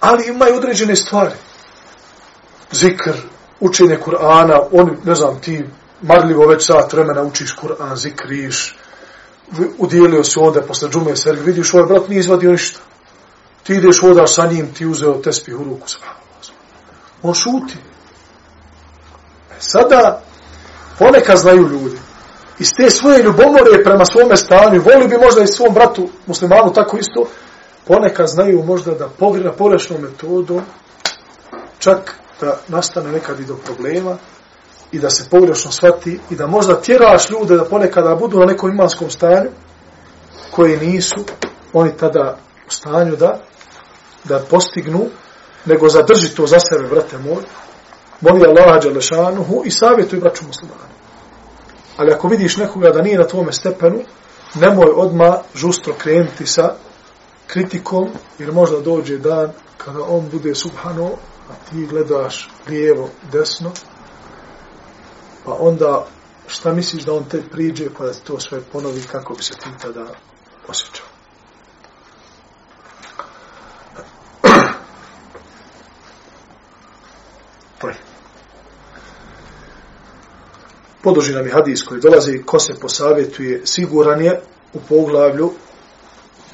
ali 0.00 0.28
imaju 0.28 0.56
određene 0.56 0.96
stvari. 0.96 1.34
Zikr, 2.72 3.12
učenje 3.60 3.98
Kur'ana, 4.06 4.60
oni, 4.72 4.90
ne 5.04 5.14
znam, 5.14 5.40
ti 5.40 5.64
marljivo 6.02 6.46
već 6.46 6.66
sat 6.66 6.92
vremena 6.92 7.22
učiš 7.22 7.56
Kur'an, 7.56 7.96
zikriš, 7.96 8.76
udjelio 9.78 10.24
se 10.24 10.40
ovdje 10.40 10.62
posle 10.62 10.88
džume 10.88 11.16
sergi, 11.16 11.42
vidiš, 11.42 11.74
ovaj 11.74 11.86
brat 11.86 12.08
nije 12.08 12.18
izvadio 12.18 12.50
ništa. 12.50 12.80
Ti 13.62 13.74
ideš 13.74 14.02
ovdje 14.02 14.26
sa 14.26 14.46
njim, 14.46 14.74
ti 14.74 14.86
uzeo 14.86 15.12
tespih 15.12 15.60
u 15.60 15.64
ruku. 15.64 15.86
On 17.22 17.34
šuti. 17.34 17.74
E, 19.50 19.54
sada, 19.58 20.22
ponekad 20.98 21.38
znaju 21.38 21.68
ljudi. 21.68 21.98
Iz 22.58 22.68
te 22.76 22.90
svoje 22.90 23.22
ljubomore 23.22 23.84
prema 23.84 24.04
svome 24.04 24.36
stanju, 24.36 24.82
voli 24.82 25.08
bi 25.08 25.18
možda 25.18 25.42
i 25.42 25.46
svom 25.46 25.74
bratu 25.74 26.08
muslimanu 26.26 26.72
tako 26.72 26.96
isto, 26.96 27.28
ponekad 27.86 28.28
znaju 28.28 28.64
možda 28.64 28.94
da 28.94 29.08
pogrena 29.18 29.52
pogrešnom 29.52 30.06
čak 31.78 32.14
da 32.40 32.58
nastane 32.68 33.12
nekad 33.12 33.40
i 33.40 33.44
do 33.44 33.56
problema, 33.56 34.16
i 34.92 34.98
da 34.98 35.10
se 35.10 35.28
pogrešno 35.30 35.72
shvati, 35.72 36.20
i 36.30 36.36
da 36.36 36.46
možda 36.46 36.80
tjeraš 36.80 37.30
ljude 37.30 37.56
da 37.56 37.64
ponekada 37.64 38.14
budu 38.14 38.38
na 38.38 38.46
nekom 38.46 38.70
imanskom 38.70 39.10
stanju, 39.10 39.50
koji 40.50 40.76
nisu, 40.76 41.24
oni 41.72 41.90
tada 41.96 42.36
u 42.68 42.70
stanju 42.70 43.16
da 43.16 43.40
da 44.24 44.38
postignu, 44.50 45.06
nego 45.64 45.88
zadrži 45.88 46.34
to 46.34 46.46
za 46.46 46.58
sebe, 46.60 46.88
brate 46.88 47.18
moj, 47.18 47.42
moli 48.20 48.46
Allaha 48.46 48.80
Đalešanuhu 48.80 49.62
i 49.64 49.70
savjetuj 49.70 50.20
braću 50.20 50.44
muslimani. 50.46 50.92
Ali 51.96 52.12
ako 52.12 52.28
vidiš 52.28 52.56
nekoga 52.56 52.90
da 52.90 53.02
nije 53.02 53.18
na 53.18 53.26
tvome 53.26 53.52
stepenu, 53.52 54.00
nemoj 54.54 54.92
odma 54.94 55.38
žustro 55.54 55.94
krenuti 55.98 56.46
sa 56.46 56.74
kritikom, 57.52 58.08
jer 58.38 58.52
možda 58.52 58.80
dođe 58.80 59.18
dan 59.18 59.52
kada 59.76 59.98
on 60.08 60.28
bude 60.32 60.54
subhano, 60.54 61.10
a 61.50 61.54
ti 61.70 61.86
gledaš 61.86 62.50
lijevo, 62.68 63.08
desno, 63.32 63.72
pa 65.44 65.56
onda 65.58 66.06
šta 66.46 66.72
misliš 66.72 67.02
da 67.02 67.14
on 67.14 67.24
te 67.24 67.42
priđe, 67.50 67.88
pa 67.98 68.04
da 68.04 68.12
to 68.12 68.40
sve 68.40 68.60
ponovi 68.72 69.02
kako 69.12 69.34
bi 69.34 69.42
se 69.42 69.54
ti 69.54 69.68
tada 69.82 70.06
osjećao. 70.68 71.06
Toj. 77.80 77.94
Nam 81.34 81.46
je 81.46 81.52
hadis 81.52 81.82
koji 81.82 82.00
dolazi, 82.00 82.42
ko 82.46 82.58
se 82.58 82.74
posavjetuje, 82.80 83.62
siguran 83.64 84.20
je 84.20 84.40
u 84.72 84.80
poglavlju 84.88 85.52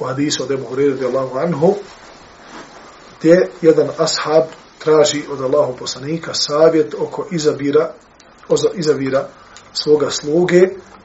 u 0.00 0.04
hadisu 0.04 0.42
od 0.42 0.50
Ebu 0.50 0.66
Hureyre 0.70 1.06
Allahu 1.06 1.38
anhu, 1.38 1.74
gdje 3.18 3.50
jedan 3.62 3.88
ashab 3.98 4.44
traži 4.78 5.22
od 5.30 5.40
Allahu 5.40 5.76
poslanika 5.76 6.34
savjet 6.34 6.94
oko 6.98 7.26
izabira, 7.30 7.92
izabira 8.74 9.28
svoga 9.72 10.10
sluge, 10.10 10.60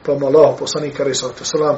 pa 0.06 0.14
mu 0.14 0.26
Allahu 0.26 0.58
poslanik 0.58 1.00
resavatu 1.00 1.44
salam, 1.44 1.76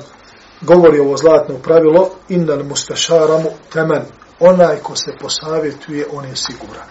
govori 0.61 0.99
ovo 0.99 1.17
zlatno 1.17 1.59
pravilo, 1.59 2.11
innal 2.29 2.65
mustašaramu 2.65 3.51
temen, 3.73 4.03
onaj 4.41 4.77
ko 4.77 4.97
se 4.97 5.12
posavjetuje, 5.21 6.07
on 6.12 6.25
je 6.25 6.37
siguran. 6.37 6.89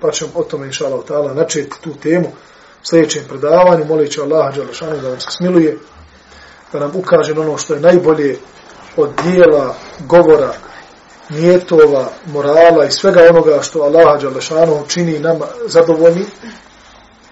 Pa 0.00 0.10
ćemo 0.10 0.30
o 0.34 0.42
tome, 0.42 0.66
inša 0.66 0.86
Allah, 0.86 1.04
ta'ala, 1.04 1.34
načeti 1.34 1.80
tu 1.80 1.94
temu 2.02 2.28
u 2.82 2.86
sljedećem 2.86 3.22
predavanju, 3.28 3.84
molit 3.84 4.12
ću 4.12 4.22
Allah, 4.22 4.56
Đalešanu, 4.56 5.00
da 5.00 5.08
nam 5.08 5.20
se 5.20 5.30
smiluje, 5.30 5.78
da 6.72 6.78
nam 6.80 6.90
ukaže 6.94 7.32
ono 7.32 7.58
što 7.58 7.74
je 7.74 7.80
najbolje 7.80 8.38
od 9.02 9.10
dijela, 9.24 9.74
govora, 9.98 10.52
nijetova, 11.30 12.08
morala 12.26 12.84
i 12.84 12.90
svega 12.90 13.20
onoga 13.30 13.62
što 13.62 13.82
Allaha 13.82 14.18
Đalešanu 14.18 14.84
čini 14.88 15.18
nama 15.18 15.46
zadovoljni, 15.66 16.24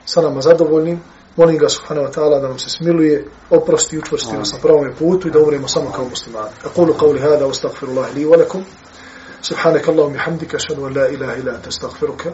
sa 0.05 0.21
nama 0.21 0.41
zadovoljnim, 0.41 1.01
molim 1.37 1.59
ga 1.59 1.69
subhanahu 1.69 2.07
wa 2.07 2.13
ta'ala 2.13 2.41
da 2.41 2.49
nam 2.49 2.59
se 2.59 2.71
smiluje, 2.71 3.25
oprosti 3.51 3.97
i 3.97 3.99
učvrsti 3.99 4.37
nas 4.37 4.53
na 4.53 4.59
pravom 4.59 4.91
putu 4.99 5.29
i 5.29 5.31
da 5.31 5.39
umremo 5.39 5.69
samo 5.69 5.91
kao 5.91 6.05
muslimani. 6.05 6.55
Aqulu 6.65 6.95
qawli 6.95 7.21
hada 7.21 7.47
wa 7.47 7.51
astaghfirullah 7.51 8.15
li 8.15 8.25
wa 8.25 8.39
lakum. 8.39 8.65
Subhanak 9.43 9.89
Allahumma 9.89 10.19
hamdika 10.19 10.57
ashhadu 10.57 10.87
an 10.87 10.97
la 10.97 11.09
ilaha 11.09 11.37
illa 11.37 11.53
anta 11.53 11.69
astaghfiruka 11.69 12.31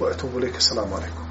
wa 0.00 0.10
atubu 0.10 0.38
ilayk. 0.38 0.56
Assalamu 0.56 0.96
alaykum. 0.96 1.25